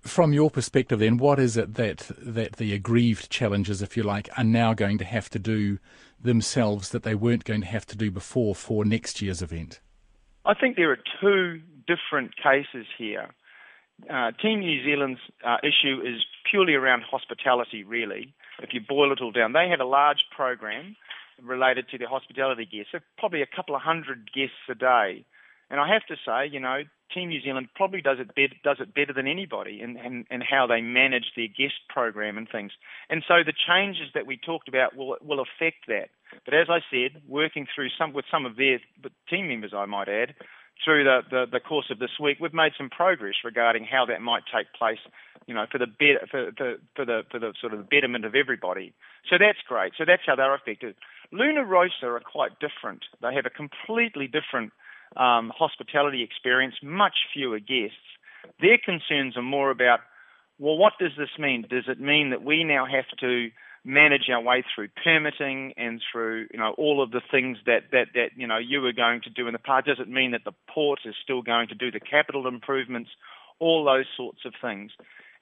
From 0.00 0.32
your 0.32 0.50
perspective, 0.50 0.98
then, 0.98 1.18
what 1.18 1.38
is 1.38 1.56
it 1.56 1.74
that 1.74 2.10
that 2.18 2.54
the 2.54 2.72
aggrieved 2.72 3.30
challengers, 3.30 3.82
if 3.82 3.96
you 3.96 4.02
like, 4.02 4.28
are 4.38 4.44
now 4.44 4.72
going 4.72 4.98
to 4.98 5.04
have 5.04 5.28
to 5.30 5.38
do 5.38 5.78
themselves 6.18 6.90
that 6.90 7.02
they 7.02 7.14
weren't 7.14 7.44
going 7.44 7.60
to 7.60 7.66
have 7.66 7.86
to 7.86 7.96
do 7.96 8.10
before 8.10 8.54
for 8.54 8.84
next 8.84 9.20
year's 9.20 9.42
event? 9.42 9.80
I 10.44 10.54
think 10.54 10.76
there 10.76 10.90
are 10.90 10.98
two 11.20 11.60
different 11.86 12.32
cases 12.36 12.86
here. 12.96 13.30
Uh, 14.08 14.30
Team 14.40 14.60
New 14.60 14.82
Zealand's 14.84 15.20
uh, 15.44 15.58
issue 15.62 16.00
is 16.00 16.24
purely 16.50 16.74
around 16.74 17.02
hospitality, 17.02 17.84
really. 17.84 18.32
If 18.62 18.70
you 18.72 18.80
boil 18.80 19.12
it 19.12 19.20
all 19.20 19.32
down, 19.32 19.52
they 19.52 19.68
had 19.68 19.80
a 19.80 19.86
large 19.86 20.24
program 20.34 20.96
related 21.42 21.88
to 21.90 21.98
their 21.98 22.08
hospitality 22.08 22.66
guests, 22.66 22.92
so 22.92 22.98
probably 23.18 23.42
a 23.42 23.46
couple 23.46 23.74
of 23.74 23.82
hundred 23.82 24.30
guests 24.34 24.56
a 24.68 24.74
day. 24.74 25.24
And 25.70 25.80
I 25.80 25.88
have 25.88 26.04
to 26.06 26.16
say, 26.26 26.50
you 26.50 26.60
know, 26.60 26.82
Team 27.14 27.28
New 27.28 27.40
Zealand 27.40 27.68
probably 27.74 28.00
does 28.00 28.18
it 28.20 28.34
better, 28.34 28.54
does 28.62 28.78
it 28.80 28.94
better 28.94 29.12
than 29.12 29.26
anybody 29.26 29.80
in, 29.82 29.96
in, 29.96 30.24
in 30.30 30.40
how 30.40 30.66
they 30.66 30.80
manage 30.80 31.32
their 31.36 31.46
guest 31.46 31.74
program 31.88 32.38
and 32.38 32.48
things. 32.48 32.72
And 33.08 33.22
so 33.26 33.42
the 33.44 33.52
changes 33.52 34.08
that 34.14 34.26
we 34.26 34.36
talked 34.36 34.68
about 34.68 34.96
will 34.96 35.16
will 35.22 35.40
affect 35.40 35.86
that. 35.88 36.10
But 36.44 36.54
as 36.54 36.68
I 36.68 36.80
said, 36.90 37.22
working 37.26 37.66
through 37.74 37.88
some 37.98 38.12
with 38.12 38.24
some 38.30 38.46
of 38.46 38.56
their 38.56 38.78
team 39.28 39.48
members, 39.48 39.72
I 39.74 39.86
might 39.86 40.08
add, 40.08 40.34
through 40.84 41.04
the, 41.04 41.20
the, 41.30 41.46
the 41.50 41.60
course 41.60 41.90
of 41.90 41.98
this 41.98 42.18
week, 42.20 42.38
we've 42.40 42.54
made 42.54 42.72
some 42.78 42.88
progress 42.88 43.34
regarding 43.44 43.84
how 43.84 44.06
that 44.06 44.22
might 44.22 44.44
take 44.54 44.72
place, 44.72 44.98
you 45.46 45.54
know, 45.54 45.66
for 45.70 45.78
the 45.78 45.86
better, 45.86 46.26
for, 46.30 46.50
for, 46.56 46.76
for 46.96 47.04
the 47.04 47.22
for 47.30 47.38
the 47.38 47.52
sort 47.60 47.74
of 47.74 47.88
betterment 47.90 48.24
of 48.24 48.34
everybody. 48.34 48.92
So 49.28 49.36
that's 49.38 49.58
great. 49.66 49.92
So 49.98 50.04
that's 50.06 50.22
how 50.26 50.36
they're 50.36 50.54
affected. 50.54 50.94
Luna 51.32 51.64
Rossa 51.64 52.06
are 52.06 52.20
quite 52.20 52.52
different. 52.60 53.04
They 53.20 53.34
have 53.34 53.46
a 53.46 53.50
completely 53.50 54.26
different 54.26 54.72
um, 55.16 55.52
hospitality 55.56 56.22
experience, 56.22 56.74
much 56.82 57.14
fewer 57.32 57.58
guests. 57.58 57.96
Their 58.60 58.78
concerns 58.78 59.36
are 59.36 59.42
more 59.42 59.70
about, 59.70 60.00
well, 60.58 60.76
what 60.76 60.94
does 60.98 61.12
this 61.18 61.30
mean? 61.38 61.66
Does 61.68 61.84
it 61.88 62.00
mean 62.00 62.30
that 62.30 62.42
we 62.42 62.64
now 62.64 62.86
have 62.86 63.06
to 63.20 63.48
manage 63.84 64.28
our 64.30 64.42
way 64.42 64.62
through 64.74 64.88
permitting 65.02 65.72
and 65.76 66.02
through 66.12 66.46
you 66.52 66.58
know 66.58 66.74
all 66.76 67.02
of 67.02 67.10
the 67.12 67.22
things 67.30 67.56
that 67.64 67.84
that 67.92 68.08
that 68.14 68.28
you 68.36 68.46
know 68.46 68.58
you 68.58 68.80
were 68.80 68.92
going 68.92 69.22
to 69.22 69.30
do 69.30 69.46
in 69.46 69.52
the 69.52 69.58
past? 69.58 69.86
Does 69.86 70.00
it 70.00 70.08
mean 70.08 70.32
that 70.32 70.44
the 70.44 70.52
port 70.68 71.00
is 71.04 71.14
still 71.22 71.42
going 71.42 71.68
to 71.68 71.74
do 71.74 71.90
the 71.90 72.00
capital 72.00 72.46
improvements? 72.46 73.10
All 73.58 73.84
those 73.84 74.06
sorts 74.16 74.40
of 74.44 74.54
things. 74.60 74.90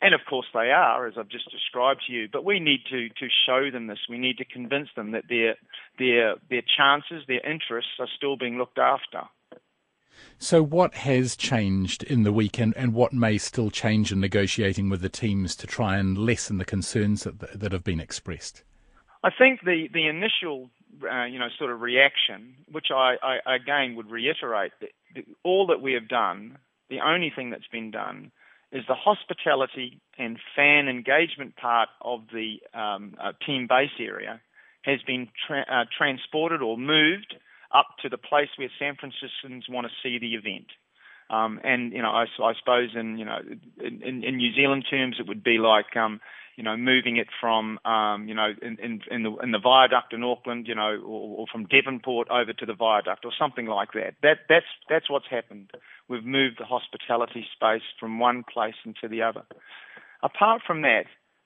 And 0.01 0.15
of 0.15 0.21
course 0.29 0.47
they 0.55 0.71
are, 0.71 1.07
as 1.07 1.15
I've 1.19 1.29
just 1.29 1.51
described 1.51 2.03
to 2.07 2.13
you. 2.13 2.29
But 2.33 2.45
we 2.45 2.61
need 2.61 2.81
to, 2.91 3.09
to 3.09 3.29
show 3.47 3.71
them 3.73 3.89
this. 3.89 3.99
We 4.09 4.19
need 4.19 4.39
to 4.39 4.45
convince 4.45 4.89
them 4.95 5.11
that 5.13 5.25
their 5.29 5.57
their 5.99 6.37
their 6.49 6.63
chances, 6.77 7.25
their 7.27 7.45
interests 7.45 7.93
are 7.99 8.09
still 8.17 8.37
being 8.37 8.59
looked 8.59 8.79
after. 8.79 9.23
So, 10.39 10.63
what 10.63 10.95
has 10.95 11.37
changed 11.37 12.03
in 12.05 12.23
the 12.23 12.33
week, 12.33 12.59
and, 12.59 12.77
and 12.77 12.95
what 12.95 13.13
may 13.13 13.39
still 13.39 13.71
change 13.71 14.13
in 14.13 14.21
negotiating 14.21 14.89
with 14.89 15.01
the 15.01 15.09
teams 15.09 15.57
to 15.57 15.67
try 15.67 15.97
and 15.97 16.17
lessen 16.17 16.59
the 16.59 16.65
concerns 16.65 17.25
that, 17.25 17.59
that 17.59 17.73
have 17.73 17.85
been 17.85 18.01
expressed? 18.01 18.63
I 19.25 19.31
think 19.37 19.61
the 19.65 19.89
the 19.93 20.07
initial, 20.07 20.71
uh, 21.03 21.25
you 21.25 21.39
know, 21.39 21.49
sort 21.59 21.73
of 21.73 21.81
reaction, 21.81 22.55
which 22.71 22.87
I, 22.95 23.17
I 23.23 23.57
again 23.57 23.97
would 23.97 24.11
reiterate, 24.11 24.73
that 24.81 25.25
all 25.43 25.67
that 25.69 25.81
we 25.81 25.95
have 25.95 26.09
done, 26.09 26.59
the 26.89 27.01
only 27.01 27.33
thing 27.35 27.51
that's 27.51 27.67
been 27.67 27.91
done, 27.91 28.31
is 28.71 28.85
the 28.87 28.95
hospitality 28.95 30.01
and 30.19 30.39
fan 30.55 30.89
engagement 30.89 31.57
part 31.57 31.89
of 32.03 32.21
the 32.33 32.61
um, 32.79 33.15
uh, 33.21 33.33
team 33.45 33.67
base 33.69 33.91
area 33.99 34.41
has 34.83 35.01
been 35.07 35.29
tra- 35.47 35.67
uh, 35.71 35.85
transported 35.97 36.63
or 36.63 36.79
moved 36.79 37.35
up 37.73 37.87
to 38.03 38.09
the 38.09 38.19
place 38.19 38.49
where 38.57 38.71
San 38.79 38.97
Franciscans 38.97 39.67
want 39.69 39.87
to 39.87 39.93
see 40.03 40.19
the 40.19 40.35
event. 40.35 40.69
Um, 41.31 41.61
and 41.63 41.93
you 41.93 42.01
know, 42.01 42.11
I, 42.11 42.25
I, 42.43 42.53
suppose 42.59 42.91
in 42.95 43.19
you 43.19 43.25
know, 43.27 43.39
in, 43.79 44.25
in, 44.25 44.37
New 44.37 44.55
Zealand 44.55 44.87
terms, 44.91 45.17
it 45.21 45.29
would 45.29 45.45
be 45.45 45.59
like 45.59 45.95
um, 45.95 46.21
you 46.59 46.65
know, 46.65 46.77
moving 46.77 47.19
it 47.19 47.29
from, 47.41 47.79
um, 47.85 48.27
you 48.27 48.35
know, 48.35 48.53
in, 48.61 48.79
in, 48.83 49.01
in, 49.13 49.23
the, 49.23 49.37
in 49.37 49.53
the 49.53 49.61
viaduct 49.61 50.13
in 50.13 50.25
Auckland, 50.25 50.67
you 50.67 50.75
know, 50.75 51.01
or, 51.07 51.39
or, 51.39 51.47
from 51.53 51.67
Devonport 51.67 52.29
over 52.31 52.53
to 52.53 52.67
the 52.67 52.75
viaduct 52.75 53.25
or 53.25 53.31
something 53.39 53.67
like 53.67 53.93
that. 53.93 54.15
That 54.25 54.39
that's 54.49 54.67
that's 54.91 55.09
what's 55.09 55.29
happened. 55.31 55.71
We've 56.09 56.25
moved 56.25 56.57
the 56.59 56.65
hospitality 56.65 57.47
space 57.55 57.87
from 58.01 58.19
one 58.19 58.43
place 58.43 58.75
into 58.85 59.07
the 59.07 59.23
other. 59.23 59.45
Apart 60.21 60.63
from 60.67 60.83
that, 60.83 61.05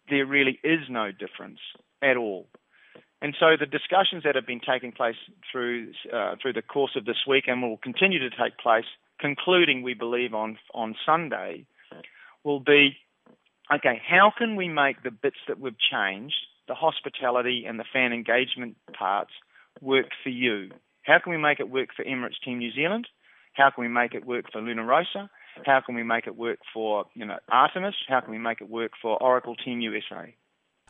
there 0.08 0.24
really 0.24 0.58
is 0.64 0.80
no 0.88 1.12
difference 1.12 1.60
at 2.00 2.16
all. 2.16 2.46
And 3.22 3.36
so 3.38 3.56
the 3.58 3.66
discussions 3.66 4.24
that 4.24 4.34
have 4.34 4.48
been 4.48 4.60
taking 4.60 4.90
place 4.90 5.14
through 5.50 5.92
uh, 6.12 6.34
through 6.42 6.54
the 6.54 6.62
course 6.62 6.96
of 6.96 7.04
this 7.04 7.24
week 7.26 7.44
and 7.46 7.62
will 7.62 7.76
continue 7.76 8.18
to 8.18 8.30
take 8.30 8.58
place, 8.58 8.84
concluding 9.20 9.82
we 9.82 9.94
believe 9.94 10.34
on 10.34 10.58
on 10.74 10.96
Sunday, 11.06 11.64
will 12.42 12.58
be 12.58 12.96
okay, 13.72 14.02
how 14.04 14.32
can 14.36 14.56
we 14.56 14.68
make 14.68 15.04
the 15.04 15.12
bits 15.12 15.36
that 15.46 15.60
we've 15.60 15.78
changed, 15.78 16.34
the 16.66 16.74
hospitality 16.74 17.64
and 17.64 17.78
the 17.78 17.84
fan 17.92 18.12
engagement 18.12 18.76
parts, 18.92 19.30
work 19.80 20.06
for 20.24 20.30
you? 20.30 20.70
How 21.02 21.20
can 21.22 21.30
we 21.30 21.38
make 21.38 21.60
it 21.60 21.70
work 21.70 21.90
for 21.96 22.04
Emirates 22.04 22.42
Team 22.44 22.58
New 22.58 22.72
Zealand? 22.72 23.06
How 23.52 23.70
can 23.70 23.82
we 23.82 23.88
make 23.88 24.14
it 24.14 24.26
work 24.26 24.46
for 24.50 24.60
Luna 24.60 24.84
Rossa? 24.84 25.30
How 25.64 25.80
can 25.80 25.94
we 25.94 26.02
make 26.02 26.26
it 26.26 26.36
work 26.36 26.58
for 26.74 27.04
you 27.14 27.24
know 27.24 27.38
Artemis? 27.48 27.94
How 28.08 28.20
can 28.20 28.32
we 28.32 28.38
make 28.38 28.60
it 28.60 28.68
work 28.68 28.92
for 29.00 29.22
Oracle 29.22 29.54
Team 29.54 29.80
USA? 29.80 30.34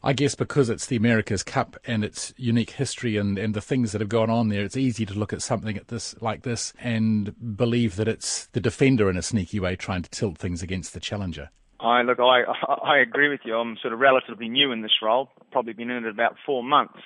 I 0.05 0.12
guess 0.12 0.35
because 0.35 0.69
it's 0.69 0.87
the 0.87 0.97
America's 0.97 1.45
Cup 1.45 1.77
and 1.87 2.05
its 2.05 2.35
unique 2.37 2.71
history 2.71 3.17
and, 3.17 3.38
and 3.38 3.55
the 3.55 3.61
things 3.61 3.93
that 3.93 4.01
have 4.01 4.09
gone 4.09 4.31
on 4.31 4.49
there, 4.49 4.65
it's 4.65 4.77
easy 4.77 5.07
to 5.07 5.15
look 5.15 5.33
at 5.33 5.43
something 5.43 5.77
at 5.77 5.88
this 5.88 6.21
like 6.21 6.43
this 6.43 6.73
and 6.81 7.57
believe 7.57 7.95
that 7.97 8.09
it's 8.09 8.47
the 8.47 8.61
defender 8.61 9.09
in 9.09 9.17
a 9.17 9.23
sneaky 9.23 9.61
way 9.61 9.77
trying 9.77 10.03
to 10.03 10.11
tilt 10.11 10.38
things 10.38 10.61
against 10.61 10.93
the 10.93 11.01
challenger. 11.01 11.51
I 11.79 12.03
look, 12.03 12.19
I 12.19 12.43
I 12.85 12.99
agree 12.99 13.29
with 13.29 13.41
you. 13.45 13.57
I'm 13.57 13.77
sort 13.81 13.95
of 13.95 14.01
relatively 14.01 14.49
new 14.49 14.73
in 14.73 14.83
this 14.83 15.03
role, 15.03 15.29
probably 15.53 15.73
been 15.73 15.91
in 15.91 16.05
it 16.05 16.11
about 16.11 16.37
four 16.45 16.65
months, 16.65 16.99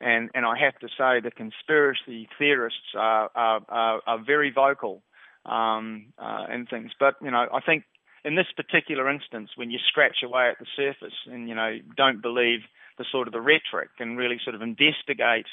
and 0.00 0.30
and 0.34 0.46
I 0.46 0.58
have 0.58 0.78
to 0.78 0.88
say 0.88 1.20
the 1.20 1.30
conspiracy 1.30 2.28
theorists 2.38 2.94
are 2.96 3.30
are 3.34 3.60
are, 3.68 4.00
are 4.06 4.24
very 4.24 4.50
vocal 4.50 5.02
um, 5.44 6.12
uh, 6.18 6.46
and 6.48 6.68
things. 6.68 6.92
But 6.98 7.16
you 7.22 7.30
know, 7.30 7.46
I 7.52 7.60
think 7.60 7.84
in 8.24 8.34
this 8.34 8.46
particular 8.56 9.08
instance, 9.10 9.50
when 9.56 9.70
you 9.70 9.78
scratch 9.88 10.18
away 10.24 10.48
at 10.48 10.58
the 10.58 10.66
surface 10.76 11.16
and 11.26 11.48
you 11.48 11.54
know 11.54 11.78
don't 11.96 12.22
believe 12.22 12.60
the 12.98 13.04
sort 13.10 13.28
of 13.28 13.32
the 13.32 13.40
rhetoric 13.40 13.90
and 13.98 14.18
really 14.18 14.38
sort 14.42 14.54
of 14.54 14.62
investigate 14.62 15.46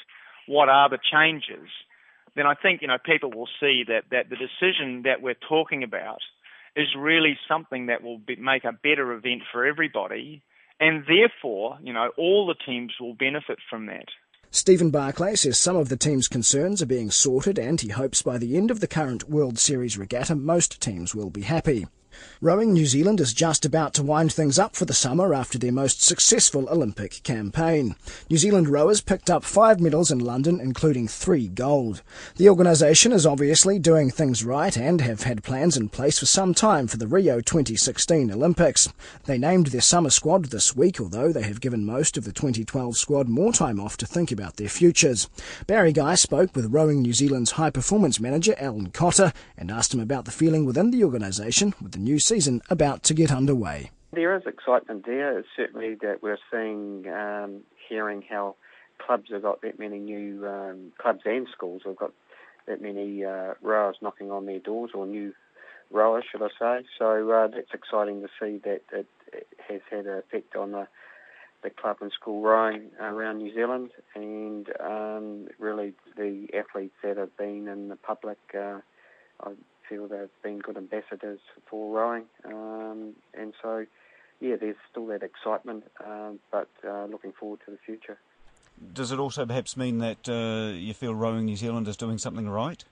what 0.46 0.68
are 0.68 0.88
the 0.88 0.98
changes, 1.12 1.68
then 2.34 2.46
I 2.46 2.54
think 2.54 2.82
you 2.82 2.88
know 2.88 2.98
people 3.04 3.30
will 3.30 3.48
see 3.60 3.84
that 3.88 4.04
that 4.10 4.30
the 4.30 4.36
decision 4.36 5.02
that 5.02 5.22
we're 5.22 5.34
talking 5.48 5.82
about 5.82 6.20
is 6.76 6.88
really 6.96 7.38
something 7.48 7.86
that 7.86 8.02
will 8.02 8.18
be, 8.18 8.36
make 8.36 8.64
a 8.64 8.72
better 8.72 9.12
event 9.12 9.42
for 9.50 9.64
everybody, 9.64 10.42
and 10.78 11.04
therefore, 11.08 11.78
you 11.82 11.92
know, 11.92 12.10
all 12.18 12.46
the 12.46 12.54
teams 12.66 12.92
will 13.00 13.14
benefit 13.14 13.58
from 13.70 13.86
that. 13.86 14.08
Stephen 14.50 14.90
Barclay 14.90 15.34
says 15.34 15.58
some 15.58 15.76
of 15.76 15.88
the 15.88 15.96
team's 15.96 16.28
concerns 16.28 16.80
are 16.80 16.86
being 16.86 17.10
sorted 17.10 17.58
and 17.58 17.80
he 17.80 17.88
hopes 17.88 18.22
by 18.22 18.38
the 18.38 18.56
end 18.56 18.70
of 18.70 18.80
the 18.80 18.86
current 18.86 19.28
World 19.28 19.58
Series 19.58 19.98
regatta 19.98 20.34
most 20.36 20.80
teams 20.80 21.14
will 21.14 21.30
be 21.30 21.42
happy. 21.42 21.86
Rowing 22.42 22.74
New 22.74 22.84
Zealand 22.84 23.18
is 23.18 23.32
just 23.32 23.64
about 23.64 23.94
to 23.94 24.02
wind 24.02 24.30
things 24.30 24.58
up 24.58 24.76
for 24.76 24.84
the 24.84 24.92
summer 24.92 25.32
after 25.32 25.58
their 25.58 25.72
most 25.72 26.02
successful 26.02 26.68
Olympic 26.68 27.22
campaign. 27.22 27.96
New 28.28 28.36
Zealand 28.36 28.68
rowers 28.68 29.00
picked 29.00 29.30
up 29.30 29.42
five 29.42 29.80
medals 29.80 30.10
in 30.10 30.18
London, 30.18 30.60
including 30.60 31.08
three 31.08 31.48
gold. 31.48 32.02
The 32.36 32.50
organisation 32.50 33.10
is 33.10 33.24
obviously 33.24 33.78
doing 33.78 34.10
things 34.10 34.44
right 34.44 34.76
and 34.76 35.00
have 35.00 35.22
had 35.22 35.44
plans 35.44 35.78
in 35.78 35.88
place 35.88 36.18
for 36.18 36.26
some 36.26 36.52
time 36.52 36.86
for 36.88 36.98
the 36.98 37.06
Rio 37.06 37.40
2016 37.40 38.30
Olympics. 38.30 38.92
They 39.24 39.38
named 39.38 39.68
their 39.68 39.80
summer 39.80 40.10
squad 40.10 40.46
this 40.46 40.76
week, 40.76 41.00
although 41.00 41.32
they 41.32 41.44
have 41.44 41.62
given 41.62 41.86
most 41.86 42.18
of 42.18 42.24
the 42.24 42.32
2012 42.32 42.98
squad 42.98 43.28
more 43.28 43.52
time 43.52 43.80
off 43.80 43.96
to 43.96 44.06
think 44.06 44.30
about 44.30 44.56
their 44.56 44.68
futures. 44.68 45.30
Barry 45.66 45.92
Guy 45.92 46.14
spoke 46.16 46.54
with 46.54 46.72
Rowing 46.72 47.00
New 47.00 47.14
Zealand's 47.14 47.52
high 47.52 47.70
performance 47.70 48.20
manager 48.20 48.54
Alan 48.58 48.90
Cotter 48.90 49.32
and 49.56 49.70
asked 49.70 49.94
him 49.94 50.00
about 50.00 50.26
the 50.26 50.30
feeling 50.30 50.66
within 50.66 50.90
the 50.90 51.02
organisation 51.02 51.72
with 51.80 51.92
the 51.92 51.98
new 52.06 52.18
season 52.18 52.62
about 52.70 53.02
to 53.02 53.12
get 53.14 53.30
underway. 53.30 53.90
There 54.12 54.34
is 54.36 54.44
excitement 54.46 55.04
there. 55.04 55.38
It's 55.38 55.48
certainly 55.56 55.96
that 55.96 56.22
we're 56.22 56.38
seeing, 56.50 57.06
um, 57.08 57.62
hearing 57.88 58.22
how 58.22 58.56
clubs 59.04 59.30
have 59.30 59.42
got 59.42 59.60
that 59.62 59.78
many 59.78 59.98
new 59.98 60.46
um, 60.46 60.92
clubs 60.98 61.20
and 61.24 61.46
schools 61.52 61.82
have 61.84 61.96
got 61.96 62.12
that 62.66 62.80
many 62.80 63.24
uh, 63.24 63.54
rowers 63.60 63.96
knocking 64.00 64.30
on 64.30 64.46
their 64.46 64.58
doors, 64.58 64.90
or 64.94 65.06
new 65.06 65.34
rowers, 65.90 66.24
should 66.30 66.42
I 66.42 66.48
say. 66.58 66.86
So 66.98 67.30
uh, 67.30 67.48
that's 67.48 67.74
exciting 67.74 68.22
to 68.22 68.28
see 68.40 68.58
that 68.64 68.82
it, 68.92 69.06
has 69.68 69.80
had 69.90 70.06
an 70.06 70.18
effect 70.18 70.56
on 70.56 70.72
the 70.72 70.86
the 71.62 71.70
club 71.70 71.96
and 72.00 72.12
school 72.12 72.42
rowing 72.42 72.90
around 73.00 73.38
New 73.38 73.52
Zealand, 73.52 73.90
and 74.14 74.68
um, 74.78 75.48
really 75.58 75.94
the 76.16 76.46
athletes 76.54 76.94
that 77.02 77.16
have 77.16 77.36
been 77.36 77.66
in 77.66 77.88
the 77.88 77.96
public. 77.96 78.38
Uh, 78.54 78.80
I 79.42 79.50
feel 79.88 80.08
they've 80.08 80.28
been 80.42 80.58
good 80.58 80.76
ambassadors 80.76 81.40
for 81.68 81.94
rowing, 81.94 82.24
um, 82.44 83.14
and 83.34 83.52
so 83.62 83.86
yeah, 84.40 84.56
there's 84.56 84.76
still 84.90 85.06
that 85.06 85.22
excitement, 85.22 85.84
um, 86.04 86.38
but 86.50 86.68
uh, 86.86 87.06
looking 87.06 87.32
forward 87.32 87.60
to 87.64 87.70
the 87.70 87.78
future. 87.84 88.18
Does 88.92 89.10
it 89.10 89.18
also 89.18 89.46
perhaps 89.46 89.76
mean 89.76 89.98
that 89.98 90.28
uh, 90.28 90.76
you 90.76 90.92
feel 90.92 91.14
Rowing 91.14 91.46
New 91.46 91.56
Zealand 91.56 91.88
is 91.88 91.96
doing 91.96 92.18
something 92.18 92.48
right? 92.48 92.84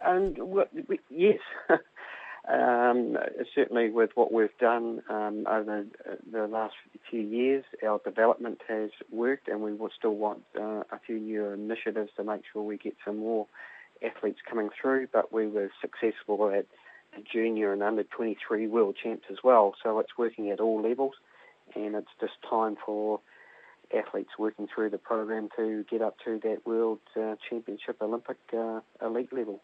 And 0.00 0.38
well, 0.38 0.66
yes, 1.10 1.40
um, 2.48 3.18
certainly 3.54 3.90
with 3.90 4.10
what 4.14 4.32
we've 4.32 4.56
done 4.58 5.02
um, 5.10 5.46
over 5.46 5.84
the 6.30 6.46
last 6.46 6.74
few 7.10 7.20
years, 7.20 7.64
our 7.86 8.00
development 8.04 8.60
has 8.68 8.90
worked, 9.10 9.48
and 9.48 9.60
we 9.60 9.74
will 9.74 9.90
still 9.96 10.14
want 10.14 10.42
uh, 10.58 10.84
a 10.90 10.98
few 11.04 11.18
new 11.18 11.46
initiatives 11.46 12.10
to 12.16 12.24
make 12.24 12.42
sure 12.50 12.62
we 12.62 12.78
get 12.78 12.96
some 13.04 13.18
more 13.18 13.46
athletes 14.02 14.40
coming 14.48 14.70
through, 14.80 15.08
but 15.12 15.32
we 15.32 15.46
were 15.46 15.70
successful 15.80 16.50
at 16.50 16.66
junior 17.32 17.72
and 17.72 17.82
under 17.82 18.04
23 18.04 18.66
world 18.66 18.96
champs 19.02 19.24
as 19.30 19.38
well. 19.42 19.74
So 19.82 19.98
it's 19.98 20.16
working 20.16 20.50
at 20.50 20.60
all 20.60 20.82
levels, 20.82 21.14
and 21.74 21.94
it's 21.94 22.08
just 22.20 22.34
time 22.48 22.76
for 22.84 23.20
athletes 23.96 24.30
working 24.38 24.68
through 24.72 24.90
the 24.90 24.98
program 24.98 25.48
to 25.56 25.84
get 25.90 26.02
up 26.02 26.16
to 26.24 26.38
that 26.42 26.66
world 26.66 27.00
uh, 27.16 27.36
championship 27.48 27.96
Olympic 28.02 28.36
uh, 28.56 28.80
elite 29.02 29.32
level. 29.32 29.62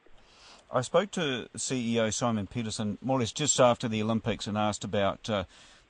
I 0.73 0.81
spoke 0.81 1.11
to 1.13 1.49
CEO 1.57 2.13
Simon 2.13 2.47
Peterson 2.47 2.99
more 3.03 3.19
or 3.19 3.21
less 3.21 3.33
just 3.33 3.61
after 3.61 3.87
the 3.87 4.03
Olympics 4.03 4.47
and 4.47 4.57
asked 4.57 4.83
about, 4.83 5.29
uh, 5.29 5.45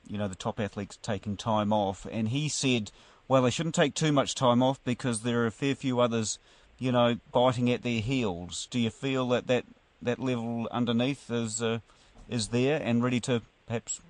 you 0.05 0.17
know, 0.17 0.27
the 0.27 0.35
top 0.35 0.59
athletes 0.59 0.99
taking 1.01 1.37
time 1.37 1.71
off, 1.71 2.05
and 2.11 2.29
he 2.29 2.49
said, 2.49 2.91
well, 3.27 3.43
they 3.43 3.49
shouldn't 3.49 3.75
take 3.75 3.95
too 3.95 4.11
much 4.11 4.35
time 4.35 4.61
off 4.61 4.83
because 4.83 5.21
there 5.21 5.41
are 5.41 5.47
a 5.47 5.51
fair 5.51 5.75
few 5.75 5.99
others 5.99 6.37
you 6.77 6.91
know, 6.91 7.17
biting 7.31 7.71
at 7.71 7.83
their 7.83 8.01
heels. 8.01 8.67
Do 8.69 8.79
you 8.79 8.89
feel 8.89 9.27
that 9.29 9.47
that, 9.47 9.65
that 10.01 10.19
level 10.19 10.67
underneath 10.71 11.29
is 11.29 11.61
uh, 11.61 11.79
is 12.29 12.49
there 12.49 12.81
and 12.83 13.03
ready 13.03 13.19
to 13.21 13.41
perhaps 13.67 14.01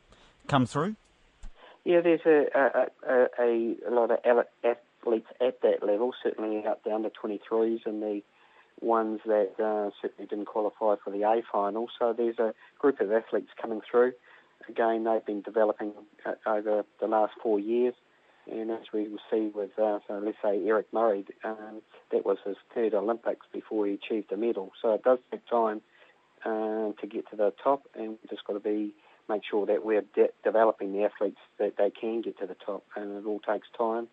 come 0.47 0.65
through? 0.65 0.95
Yeah, 1.83 2.01
there's 2.01 2.25
a 2.25 2.45
a, 2.55 3.27
a, 3.39 3.75
a 3.87 3.91
lot 3.91 4.11
of 4.11 4.19
athletes 4.63 5.27
at 5.39 5.61
that 5.61 5.83
level, 5.85 6.13
certainly 6.23 6.65
up 6.65 6.83
down 6.83 7.03
to 7.03 7.11
23s 7.11 7.85
and 7.85 8.01
the 8.01 8.21
ones 8.81 9.21
that 9.25 9.51
uh, 9.59 9.91
certainly 10.01 10.27
didn't 10.27 10.45
qualify 10.45 10.95
for 11.03 11.11
the 11.11 11.23
A 11.23 11.41
final. 11.51 11.87
So 11.97 12.13
there's 12.13 12.39
a 12.39 12.53
group 12.79 12.99
of 12.99 13.11
athletes 13.11 13.49
coming 13.61 13.81
through. 13.89 14.13
Again, 14.67 15.03
they've 15.03 15.25
been 15.25 15.41
developing 15.41 15.93
uh, 16.25 16.33
over 16.47 16.83
the 16.99 17.07
last 17.07 17.33
four 17.41 17.59
years. 17.59 17.93
And 18.51 18.69
as 18.71 18.91
we 18.93 19.07
will 19.07 19.19
see 19.31 19.51
with, 19.53 19.77
uh, 19.79 19.99
so 20.07 20.21
let's 20.23 20.37
say 20.43 20.63
Eric 20.65 20.87
Murray, 20.93 21.25
um, 21.43 21.81
that 22.11 22.25
was 22.25 22.37
his 22.45 22.57
third 22.73 22.93
Olympics 22.93 23.45
before 23.51 23.87
he 23.87 23.93
achieved 23.93 24.31
a 24.31 24.37
medal. 24.37 24.71
So 24.81 24.93
it 24.93 25.03
does 25.03 25.19
take 25.31 25.47
time 25.47 25.81
uh, 26.45 26.91
to 27.01 27.07
get 27.09 27.29
to 27.31 27.35
the 27.35 27.53
top, 27.63 27.83
and 27.95 28.09
we've 28.09 28.29
just 28.29 28.45
got 28.45 28.53
to 28.53 28.59
be 28.59 28.93
make 29.27 29.41
sure 29.49 29.65
that 29.65 29.83
we're 29.83 30.03
de- 30.13 30.29
developing 30.43 30.93
the 30.93 31.03
athletes 31.03 31.39
that 31.57 31.77
they 31.77 31.89
can 31.89 32.21
get 32.21 32.37
to 32.39 32.45
the 32.45 32.55
top, 32.65 32.83
and 32.95 33.17
it 33.17 33.25
all 33.25 33.39
takes 33.39 33.67
time. 33.75 34.07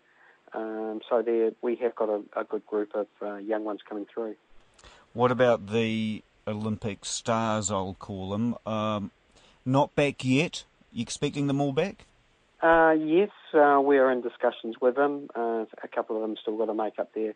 Um, 0.53 1.01
so 1.09 1.21
there, 1.21 1.51
we 1.61 1.75
have 1.77 1.95
got 1.95 2.09
a, 2.09 2.21
a 2.35 2.43
good 2.43 2.65
group 2.65 2.95
of 2.95 3.07
uh, 3.21 3.35
young 3.35 3.63
ones 3.63 3.81
coming 3.87 4.05
through. 4.11 4.35
What 5.13 5.31
about 5.31 5.67
the 5.67 6.23
Olympic 6.47 7.05
stars? 7.05 7.69
I'll 7.71 7.95
call 7.99 8.31
them. 8.31 8.55
Um, 8.65 9.11
not 9.65 9.95
back 9.95 10.25
yet. 10.25 10.63
You 10.91 11.01
expecting 11.01 11.47
them 11.47 11.61
all 11.61 11.73
back? 11.73 12.05
Uh, 12.63 12.91
yes, 12.91 13.29
uh, 13.53 13.77
we're 13.83 14.09
in 14.09 14.21
discussions 14.21 14.75
with 14.81 14.95
them. 14.95 15.27
Uh, 15.35 15.65
a 15.83 15.87
couple 15.93 16.15
of 16.15 16.21
them 16.21 16.37
still 16.41 16.57
got 16.57 16.67
to 16.67 16.73
make 16.73 16.97
up 16.97 17.13
their 17.13 17.33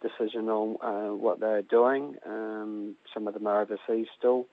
decision 0.00 0.48
on 0.48 0.76
uh, 0.82 1.14
what 1.14 1.40
they're 1.40 1.60
doing. 1.60 2.16
Um, 2.26 2.96
some 3.12 3.28
of 3.28 3.34
them 3.34 3.46
are 3.46 3.60
overseas 3.60 4.06
still. 4.18 4.46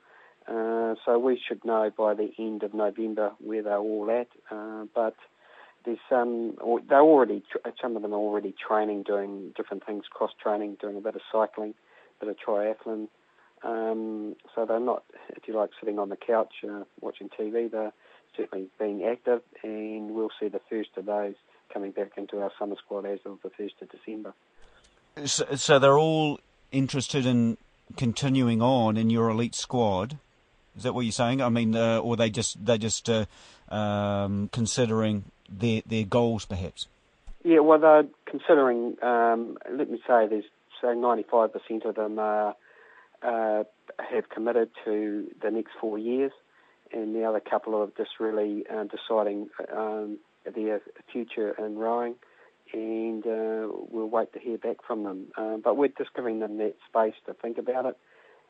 Uh, 0.45 0.95
so 1.05 1.17
we 1.17 1.39
should 1.47 1.63
know 1.63 1.89
by 1.97 2.13
the 2.15 2.31
end 2.37 2.63
of 2.63 2.73
November 2.73 3.31
where 3.39 3.63
they're 3.63 3.77
all 3.77 4.11
at. 4.11 4.27
Uh, 4.53 4.85
but 4.93 5.15
there's 5.85 5.99
some, 6.09 6.57
they're 6.89 6.99
already, 6.99 7.41
some 7.81 7.95
of 7.95 8.01
them 8.01 8.11
are 8.11 8.17
already 8.17 8.53
training, 8.67 9.03
doing 9.03 9.53
different 9.55 9.85
things, 9.85 10.03
cross 10.11 10.31
training, 10.43 10.75
doing 10.81 10.97
a 10.97 11.01
bit 11.01 11.15
of 11.15 11.21
cycling, 11.31 11.73
a 12.21 12.25
bit 12.25 12.35
of 12.35 12.37
triathlon. 12.45 13.07
Um, 13.63 14.35
so 14.53 14.65
they're 14.65 14.81
not, 14.81 15.03
if 15.29 15.47
you 15.47 15.55
like, 15.55 15.69
sitting 15.79 15.97
on 15.97 16.09
the 16.09 16.17
couch 16.17 16.55
watching 16.99 17.29
TV. 17.29 17.71
They're 17.71 17.93
certainly 18.35 18.67
being 18.79 19.03
active, 19.03 19.41
and 19.63 20.11
we'll 20.11 20.31
see 20.39 20.47
the 20.47 20.61
first 20.69 20.89
of 20.97 21.05
those 21.05 21.35
coming 21.73 21.91
back 21.91 22.11
into 22.17 22.39
our 22.41 22.51
summer 22.57 22.75
squad 22.83 23.05
as 23.05 23.19
of 23.25 23.39
the 23.43 23.49
1st 23.49 23.81
of 23.81 23.89
December. 23.91 24.33
So, 25.25 25.45
so 25.55 25.79
they're 25.79 25.97
all 25.97 26.39
interested 26.71 27.25
in 27.25 27.57
continuing 27.97 28.61
on 28.61 28.97
in 28.97 29.09
your 29.09 29.29
elite 29.29 29.55
squad. 29.55 30.17
Is 30.77 30.83
that 30.83 30.93
what 30.93 31.01
you're 31.01 31.11
saying? 31.11 31.41
I 31.41 31.49
mean, 31.49 31.75
uh, 31.75 31.99
or 31.99 32.15
they 32.15 32.29
just 32.29 32.63
they 32.63 32.77
just 32.77 33.09
uh, 33.09 33.25
um, 33.69 34.49
considering 34.51 35.25
their 35.49 35.81
their 35.85 36.05
goals, 36.05 36.45
perhaps? 36.45 36.87
Yeah, 37.43 37.59
well, 37.59 37.79
they're 37.79 38.05
considering. 38.25 38.95
Um, 39.01 39.57
let 39.71 39.89
me 39.89 39.97
say, 40.07 40.27
there's 40.27 40.45
say 40.81 40.87
95% 40.87 41.85
of 41.85 41.95
them 41.95 42.19
uh, 42.19 42.53
uh, 43.21 43.63
have 43.97 44.29
committed 44.29 44.69
to 44.85 45.27
the 45.41 45.51
next 45.51 45.71
four 45.79 45.97
years, 45.97 46.31
and 46.91 47.15
the 47.15 47.23
other 47.23 47.39
couple 47.39 47.75
are 47.75 47.87
just 47.97 48.19
really 48.19 48.65
uh, 48.69 48.85
deciding 48.85 49.49
um, 49.75 50.17
their 50.55 50.81
future 51.11 51.51
in 51.63 51.77
rowing, 51.77 52.15
and 52.73 53.25
uh, 53.25 53.67
we'll 53.89 54.09
wait 54.09 54.33
to 54.33 54.39
hear 54.39 54.57
back 54.57 54.77
from 54.85 55.03
them. 55.03 55.27
Uh, 55.37 55.57
but 55.57 55.77
we're 55.77 55.89
just 55.89 56.13
giving 56.15 56.39
them 56.39 56.57
that 56.57 56.75
space 56.87 57.15
to 57.25 57.33
think 57.33 57.57
about 57.57 57.85
it. 57.85 57.97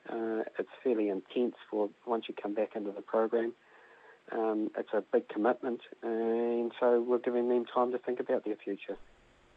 Uh, 0.10 0.44
it's 0.58 0.70
fairly 0.84 1.10
intense 1.10 1.56
for 1.70 1.90
once 2.06 2.26
you 2.28 2.34
come 2.42 2.54
back 2.54 2.76
into 2.76 2.92
the 2.92 3.02
program. 3.02 3.54
Um, 4.32 4.70
it's 4.78 4.90
a 4.94 5.04
big 5.12 5.28
commitment, 5.28 5.82
and 6.04 6.72
so 6.80 7.02
we're 7.02 7.18
giving 7.18 7.50
them 7.50 7.66
time 7.66 7.92
to 7.92 7.98
think 7.98 8.20
about 8.20 8.46
their 8.46 8.56
future. 8.56 8.96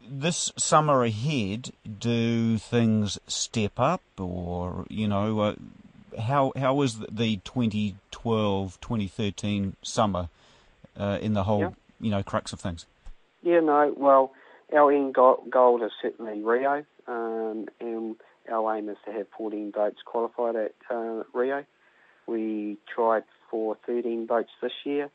This 0.05 0.51
summer 0.57 1.03
ahead, 1.03 1.71
do 1.99 2.57
things 2.57 3.19
step 3.27 3.73
up, 3.77 4.01
or 4.17 4.85
you 4.89 5.07
know, 5.07 5.39
uh, 5.39 5.55
how 6.19 6.51
how 6.55 6.73
was 6.73 6.99
the 6.99 7.37
2012-2013 8.23 9.73
summer 9.81 10.29
uh, 10.97 11.17
in 11.21 11.33
the 11.33 11.43
whole 11.43 11.59
yeah. 11.59 11.69
you 11.99 12.11
know 12.11 12.23
crux 12.23 12.53
of 12.53 12.59
things? 12.59 12.85
Yeah, 13.41 13.59
no, 13.59 13.93
well, 13.97 14.31
our 14.73 14.91
end 14.91 15.13
goal, 15.13 15.43
goal 15.49 15.83
is 15.83 15.91
certainly 16.01 16.41
Rio, 16.41 16.85
um, 17.07 17.67
and 17.79 18.15
our 18.51 18.77
aim 18.77 18.89
is 18.89 18.97
to 19.05 19.11
have 19.11 19.27
14 19.37 19.71
boats 19.71 19.97
qualified 20.05 20.55
at 20.55 20.73
uh, 20.89 21.23
Rio. 21.33 21.65
We 22.25 22.77
tried 22.93 23.23
for 23.51 23.77
13 23.85 24.25
boats 24.25 24.51
this 24.61 24.71
year. 24.85 25.09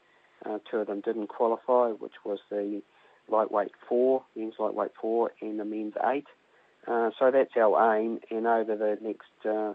Uh, 0.44 0.58
two 0.70 0.78
of 0.78 0.86
them 0.86 1.00
didn't 1.00 1.28
qualify, 1.28 1.88
which 1.88 2.12
was 2.24 2.38
the 2.50 2.82
lightweight 3.28 3.72
four, 3.88 4.24
men's 4.36 4.54
lightweight 4.58 4.92
four, 5.00 5.32
and 5.40 5.58
the 5.58 5.64
men's 5.64 5.94
eight. 6.06 6.26
Uh, 6.86 7.10
so 7.18 7.30
that's 7.30 7.56
our 7.56 7.96
aim, 7.96 8.20
and 8.30 8.46
over 8.46 8.76
the 8.76 8.98
next 9.02 9.46
uh, 9.48 9.74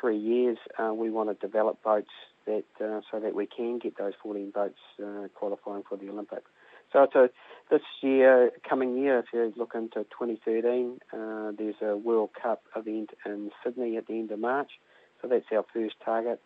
three 0.00 0.18
years, 0.18 0.58
uh, 0.78 0.92
we 0.92 1.10
want 1.10 1.28
to 1.28 1.46
develop 1.46 1.82
boats 1.82 2.10
that 2.46 2.64
uh, 2.80 3.00
so 3.10 3.20
that 3.20 3.34
we 3.34 3.46
can 3.46 3.78
get 3.78 3.96
those 3.98 4.14
14 4.22 4.50
boats 4.50 4.78
uh, 5.02 5.28
qualifying 5.34 5.82
for 5.88 5.96
the 5.96 6.08
Olympics. 6.08 6.50
So 6.92 7.06
a, 7.14 7.28
this 7.70 7.82
year, 8.00 8.50
coming 8.68 8.96
year, 8.96 9.20
if 9.20 9.26
you 9.32 9.52
look 9.56 9.72
into 9.74 10.04
2013, 10.04 10.98
uh, 11.12 11.52
there's 11.56 11.76
a 11.82 11.96
World 11.96 12.30
Cup 12.40 12.62
event 12.74 13.10
in 13.24 13.50
Sydney 13.62 13.96
at 13.96 14.06
the 14.06 14.14
end 14.14 14.32
of 14.32 14.40
March. 14.40 14.70
So 15.22 15.28
that's 15.28 15.44
our 15.52 15.64
first 15.72 15.94
target 16.04 16.40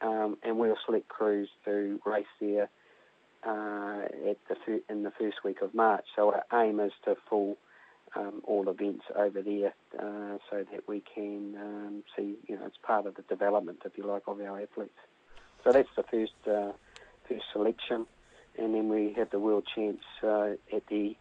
um, 0.00 0.36
and 0.42 0.58
we'll 0.58 0.76
select 0.84 1.08
crews 1.08 1.48
to 1.64 2.00
race 2.04 2.26
there 2.40 2.68
uh, 3.46 4.02
at 4.30 4.36
the 4.48 4.82
in 4.88 5.02
the 5.02 5.12
first 5.18 5.38
week 5.44 5.62
of 5.62 5.74
March. 5.74 6.04
So 6.14 6.32
our 6.32 6.64
aim 6.64 6.80
is 6.80 6.92
to 7.04 7.16
full 7.28 7.56
um, 8.14 8.40
all 8.44 8.68
events 8.68 9.04
over 9.14 9.42
there, 9.42 9.74
uh, 9.98 10.38
so 10.50 10.64
that 10.70 10.88
we 10.88 11.02
can 11.14 11.54
um, 11.60 12.02
see, 12.16 12.36
you 12.46 12.56
know, 12.56 12.66
it's 12.66 12.76
part 12.82 13.06
of 13.06 13.14
the 13.16 13.22
development, 13.22 13.82
if 13.84 13.92
you 13.96 14.06
like, 14.06 14.22
of 14.26 14.40
our 14.40 14.60
athletes. 14.60 14.92
So 15.66 15.72
that's 15.72 15.88
the 15.96 16.04
first 16.04 16.32
uh, 16.46 16.70
first 17.28 17.42
selection, 17.52 18.06
and 18.56 18.72
then 18.72 18.88
we 18.88 19.14
have 19.14 19.30
the 19.30 19.40
World 19.40 19.64
Champs 19.74 20.04
uh, 20.22 20.50
at 20.72 20.86
the 20.86 21.16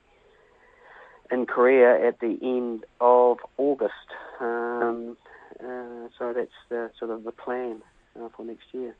in 1.31 1.47
Korea 1.47 2.07
at 2.07 2.19
the 2.19 2.37
end 2.43 2.85
of 3.01 3.39
August. 3.57 3.93
Um, 4.39 5.17
uh, 5.59 6.09
so 6.19 6.31
that's 6.31 6.51
the, 6.69 6.91
sort 6.99 7.09
of 7.09 7.23
the 7.23 7.31
plan 7.31 7.81
uh, 8.21 8.29
for 8.37 8.45
next 8.45 8.65
year. 8.71 8.95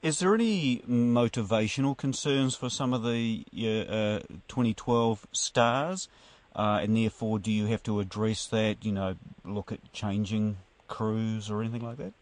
Is 0.00 0.20
there 0.20 0.34
any 0.34 0.78
motivational 0.88 1.94
concerns 1.94 2.54
for 2.54 2.70
some 2.70 2.94
of 2.94 3.02
the 3.02 3.44
uh, 3.52 4.24
2012 4.48 5.26
stars? 5.32 6.08
Uh, 6.56 6.80
and 6.82 6.96
therefore, 6.96 7.38
do 7.38 7.52
you 7.52 7.66
have 7.66 7.82
to 7.82 8.00
address 8.00 8.46
that, 8.46 8.82
you 8.86 8.92
know, 8.92 9.16
look 9.44 9.70
at 9.70 9.92
changing 9.92 10.56
crews 10.86 11.50
or 11.50 11.60
anything 11.60 11.82
like 11.82 11.98
that? 11.98 12.14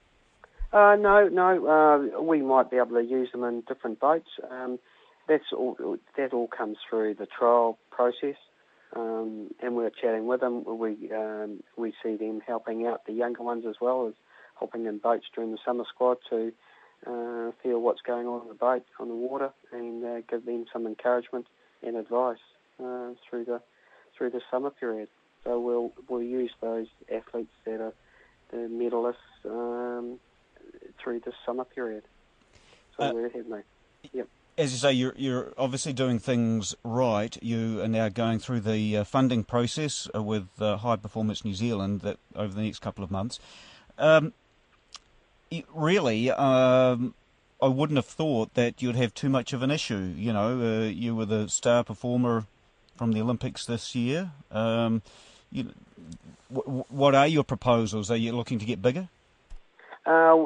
Uh, 0.76 0.94
no, 0.94 1.26
no. 1.26 1.66
Uh, 1.66 2.20
we 2.20 2.42
might 2.42 2.70
be 2.70 2.76
able 2.76 2.96
to 2.96 3.02
use 3.02 3.30
them 3.32 3.44
in 3.44 3.62
different 3.62 3.98
boats. 3.98 4.28
Um, 4.50 4.78
that's 5.26 5.50
all, 5.56 5.96
that 6.18 6.34
all 6.34 6.48
comes 6.48 6.76
through 6.88 7.14
the 7.14 7.24
trial 7.24 7.78
process. 7.90 8.36
Um, 8.94 9.48
and 9.62 9.74
we're 9.74 9.88
chatting 9.90 10.26
with 10.26 10.40
them. 10.40 10.64
We 10.66 11.10
um, 11.12 11.62
we 11.78 11.94
see 12.02 12.16
them 12.16 12.42
helping 12.46 12.86
out 12.86 13.06
the 13.06 13.14
younger 13.14 13.42
ones 13.42 13.64
as 13.66 13.76
well 13.80 14.06
as 14.08 14.14
helping 14.58 14.84
in 14.84 14.98
boats 14.98 15.24
during 15.34 15.52
the 15.52 15.58
summer 15.64 15.84
squad 15.88 16.18
to 16.28 16.52
uh, 17.06 17.52
feel 17.62 17.80
what's 17.80 18.02
going 18.02 18.26
on 18.26 18.42
in 18.42 18.48
the 18.48 18.54
boat, 18.54 18.84
on 19.00 19.08
the 19.08 19.14
water, 19.14 19.50
and 19.72 20.04
uh, 20.04 20.20
give 20.30 20.44
them 20.44 20.66
some 20.70 20.86
encouragement 20.86 21.46
and 21.82 21.96
advice 21.96 22.36
uh, 22.84 23.12
through 23.28 23.46
the 23.46 23.62
through 24.16 24.28
the 24.28 24.42
summer 24.50 24.70
period. 24.70 25.08
So 25.44 25.58
we'll 25.58 25.92
we'll 26.06 26.22
use 26.22 26.52
those 26.60 26.88
athletes 27.10 27.52
that 27.64 27.80
are 27.80 27.94
the 28.50 28.68
medalists 28.68 29.16
um, 29.46 30.20
through 31.06 31.20
the 31.20 31.32
summer 31.46 31.62
period. 31.64 32.02
So 32.96 33.04
uh, 33.04 33.12
we're 33.12 33.26
ahead, 33.26 33.48
mate. 33.48 33.62
Yep. 34.12 34.26
As 34.58 34.72
you 34.72 34.78
say, 34.78 34.92
you're 34.92 35.14
you're 35.16 35.52
obviously 35.56 35.92
doing 35.92 36.18
things 36.18 36.74
right. 36.82 37.38
You 37.40 37.80
are 37.82 37.88
now 37.88 38.08
going 38.08 38.40
through 38.40 38.60
the 38.60 38.96
uh, 38.96 39.04
funding 39.04 39.44
process 39.44 40.08
uh, 40.12 40.20
with 40.20 40.48
uh, 40.58 40.78
High 40.78 40.96
Performance 40.96 41.44
New 41.44 41.54
Zealand 41.54 42.00
that 42.00 42.18
over 42.34 42.52
the 42.52 42.62
next 42.62 42.80
couple 42.80 43.04
of 43.04 43.10
months. 43.12 43.38
Um, 43.98 44.32
really, 45.72 46.32
um, 46.32 47.14
I 47.62 47.68
wouldn't 47.68 47.98
have 47.98 48.06
thought 48.06 48.54
that 48.54 48.82
you'd 48.82 48.96
have 48.96 49.14
too 49.14 49.28
much 49.28 49.52
of 49.52 49.62
an 49.62 49.70
issue. 49.70 50.12
You 50.16 50.32
know, 50.32 50.60
uh, 50.60 50.88
you 50.88 51.14
were 51.14 51.26
the 51.26 51.48
star 51.48 51.84
performer 51.84 52.46
from 52.96 53.12
the 53.12 53.20
Olympics 53.20 53.64
this 53.64 53.94
year. 53.94 54.32
Um, 54.50 55.02
you, 55.52 55.70
w- 56.52 56.84
what 56.88 57.14
are 57.14 57.28
your 57.28 57.44
proposals? 57.44 58.10
Are 58.10 58.16
you 58.16 58.32
looking 58.32 58.58
to 58.58 58.64
get 58.66 58.82
bigger? 58.82 59.08
Uh, 60.06 60.36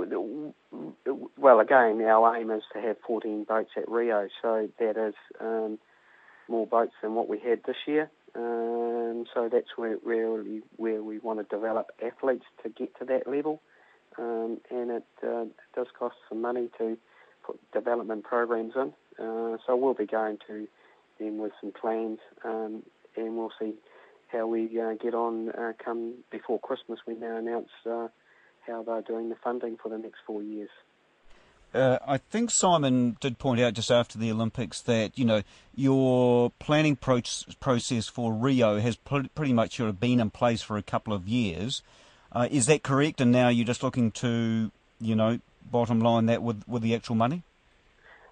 well, 1.37 1.61
again, 1.61 2.01
our 2.03 2.37
aim 2.37 2.51
is 2.51 2.63
to 2.73 2.81
have 2.81 2.97
14 3.07 3.45
boats 3.45 3.71
at 3.77 3.89
Rio, 3.91 4.29
so 4.41 4.69
that 4.79 4.97
is 4.97 5.15
um, 5.41 5.79
more 6.49 6.67
boats 6.67 6.95
than 7.03 7.15
what 7.15 7.29
we 7.29 7.39
had 7.39 7.61
this 7.67 7.77
year. 7.87 8.11
Um, 8.35 9.27
so 9.35 9.49
that's 9.53 9.77
where 9.77 9.99
really 10.05 10.63
where 10.77 11.03
we 11.03 11.19
want 11.19 11.41
to 11.41 11.57
develop 11.57 11.91
athletes 12.03 12.45
to 12.63 12.69
get 12.71 12.97
to 13.01 13.05
that 13.07 13.27
level 13.27 13.61
um, 14.19 14.59
and 14.71 14.91
it, 14.91 15.05
uh, 15.27 15.45
does 15.75 15.87
cost 15.99 16.17
some 16.29 16.41
money 16.41 16.69
to 16.79 16.97
put 17.45 17.59
development 17.73 18.25
programs 18.25 18.75
in. 18.77 18.93
Uh, 19.19 19.57
so 19.67 19.77
we'll 19.77 19.95
be 19.95 20.07
going 20.07 20.39
to 20.47 20.67
them 21.19 21.39
with 21.39 21.53
some 21.61 21.73
plans, 21.73 22.19
um, 22.45 22.83
and 23.17 23.37
we'll 23.37 23.53
see 23.61 23.75
how 24.29 24.47
we 24.47 24.81
uh, 24.81 24.95
get 24.95 25.15
on 25.15 25.51
uh, 25.51 25.73
come 25.85 26.15
before 26.31 26.59
Christmas. 26.61 27.01
We 27.07 27.15
now 27.15 27.37
announce 27.37 27.69
uh, 27.89 28.09
how 28.67 28.83
they're 28.83 29.03
doing 29.03 29.29
the 29.29 29.37
funding 29.37 29.77
for 29.83 29.89
the 29.89 29.99
next 29.99 30.19
four 30.27 30.43
years. 30.43 30.71
Uh, 31.73 31.99
I 32.07 32.19
think 32.19 32.51
Simon 32.51 33.17
did 33.21 33.39
point 33.39 33.61
out 33.61 33.75
just 33.75 33.93
after 33.93 34.19
the 34.19 34.31
Olympics 34.33 34.81
that 34.83 35.17
you 35.17 35.25
know 35.25 35.43
your 35.75 36.51
planning 36.59 36.97
pro- 36.97 37.23
process 37.61 38.09
for 38.09 38.33
Rio 38.33 38.81
has 38.81 38.97
pr- 38.97 39.29
pretty 39.35 39.53
much 39.53 39.77
sort 39.77 39.89
of 39.89 40.01
been 40.01 40.19
in 40.19 40.31
place 40.31 40.63
for 40.63 40.77
a 40.77 40.83
couple 40.83 41.13
of 41.13 41.29
years. 41.29 41.83
Uh, 42.33 42.49
is 42.51 42.67
that 42.67 42.83
correct? 42.83 43.21
And 43.21 43.31
now 43.31 43.49
you're 43.49 43.67
just 43.67 43.85
looking 43.85 44.11
to 44.13 44.73
you 45.01 45.15
know 45.15 45.39
bottom 45.71 46.01
line 46.01 46.27
that 46.27 46.43
with 46.43 46.67
with 46.67 46.83
the 46.83 46.95
actual 46.95 47.15
money. 47.15 47.45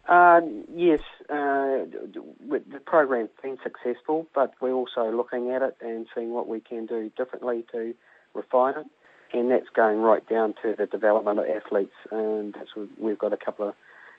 Uh, 0.09 0.41
yes, 0.75 1.01
uh, 1.29 1.85
the 1.85 2.81
program's 2.87 3.29
been 3.43 3.59
successful, 3.63 4.27
but 4.35 4.55
we're 4.61 4.73
also 4.73 5.13
looking 5.13 5.51
at 5.51 5.63
it 5.63 5.77
and 5.81 6.07
seeing 6.15 6.31
what 6.31 6.49
we 6.49 6.61
can 6.61 6.87
do 6.87 7.13
differently 7.17 7.65
to 7.71 7.95
refine 8.35 8.75
it 8.79 8.87
and 9.33 9.51
that's 9.51 9.69
going 9.75 9.99
right 9.99 10.27
down 10.29 10.55
to 10.63 10.75
the 10.77 10.87
development 10.87 11.39
of 11.39 11.47
athletes. 11.47 11.95
And 12.11 12.55
we've 12.99 13.19
got 13.19 13.33
a 13.33 13.37
couple 13.37 13.69
of 13.69 13.75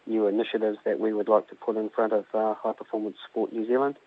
new 0.05 0.27
initiatives 0.27 0.77
that 0.85 0.99
we 0.99 1.13
would 1.13 1.27
like 1.27 1.49
to 1.49 1.55
put 1.55 1.77
in 1.77 1.89
front 1.89 2.13
of 2.13 2.25
uh, 2.33 2.55
High 2.55 2.73
Performance 2.73 3.17
Sport 3.29 3.53
New 3.53 3.67
Zealand, 3.67 3.97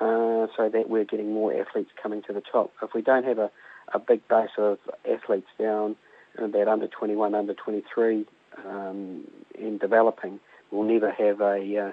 uh, 0.00 0.46
so 0.56 0.68
that 0.72 0.88
we're 0.88 1.04
getting 1.04 1.32
more 1.32 1.52
athletes 1.52 1.90
coming 2.02 2.22
to 2.22 2.32
the 2.32 2.40
top. 2.40 2.72
If 2.82 2.94
we 2.94 3.02
don't 3.02 3.24
have 3.24 3.38
a, 3.38 3.50
a 3.92 3.98
big 3.98 4.26
base 4.28 4.50
of 4.58 4.78
athletes 5.10 5.48
down 5.58 5.96
about 6.38 6.68
under 6.68 6.86
21, 6.86 7.34
under 7.34 7.54
23 7.54 8.26
um, 8.64 9.24
in 9.58 9.78
developing, 9.78 10.40
we'll 10.70 10.88
never 10.88 11.10
have 11.10 11.40
a 11.40 11.88
uh, 11.88 11.92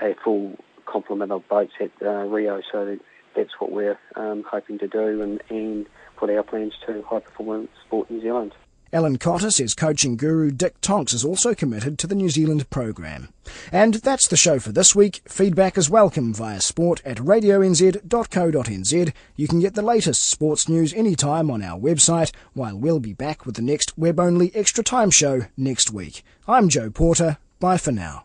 a 0.00 0.14
full 0.22 0.56
complement 0.86 1.32
of 1.32 1.48
boats 1.48 1.72
at 1.80 1.90
uh, 2.02 2.24
Rio. 2.24 2.60
So 2.70 2.98
that's 3.34 3.58
what 3.58 3.72
we're 3.72 3.98
um, 4.16 4.44
hoping 4.50 4.78
to 4.78 4.88
do, 4.88 5.22
and, 5.22 5.42
and 5.48 5.86
put 6.16 6.30
our 6.30 6.42
plans 6.42 6.74
to 6.86 7.02
High 7.02 7.20
Performance 7.20 7.70
Sport 7.86 8.10
New 8.10 8.20
Zealand. 8.20 8.54
Alan 8.94 9.16
Cotter 9.16 9.50
says 9.50 9.74
coaching 9.74 10.18
guru 10.18 10.50
Dick 10.50 10.78
Tonks 10.82 11.14
is 11.14 11.24
also 11.24 11.54
committed 11.54 11.98
to 11.98 12.06
the 12.06 12.14
New 12.14 12.28
Zealand 12.28 12.68
program. 12.68 13.30
And 13.72 13.94
that's 13.94 14.28
the 14.28 14.36
show 14.36 14.58
for 14.58 14.70
this 14.70 14.94
week. 14.94 15.22
Feedback 15.26 15.78
is 15.78 15.88
welcome 15.88 16.34
via 16.34 16.60
sport 16.60 17.00
at 17.02 17.16
radionz.co.nz. 17.16 19.12
You 19.34 19.48
can 19.48 19.60
get 19.60 19.74
the 19.74 19.80
latest 19.80 20.28
sports 20.28 20.68
news 20.68 20.92
anytime 20.92 21.50
on 21.50 21.62
our 21.62 21.80
website, 21.80 22.32
while 22.52 22.76
we'll 22.76 23.00
be 23.00 23.14
back 23.14 23.46
with 23.46 23.56
the 23.56 23.62
next 23.62 23.96
web-only 23.96 24.54
Extra 24.54 24.84
Time 24.84 25.10
show 25.10 25.46
next 25.56 25.90
week. 25.90 26.22
I'm 26.46 26.68
Joe 26.68 26.90
Porter. 26.90 27.38
Bye 27.60 27.78
for 27.78 27.92
now. 27.92 28.24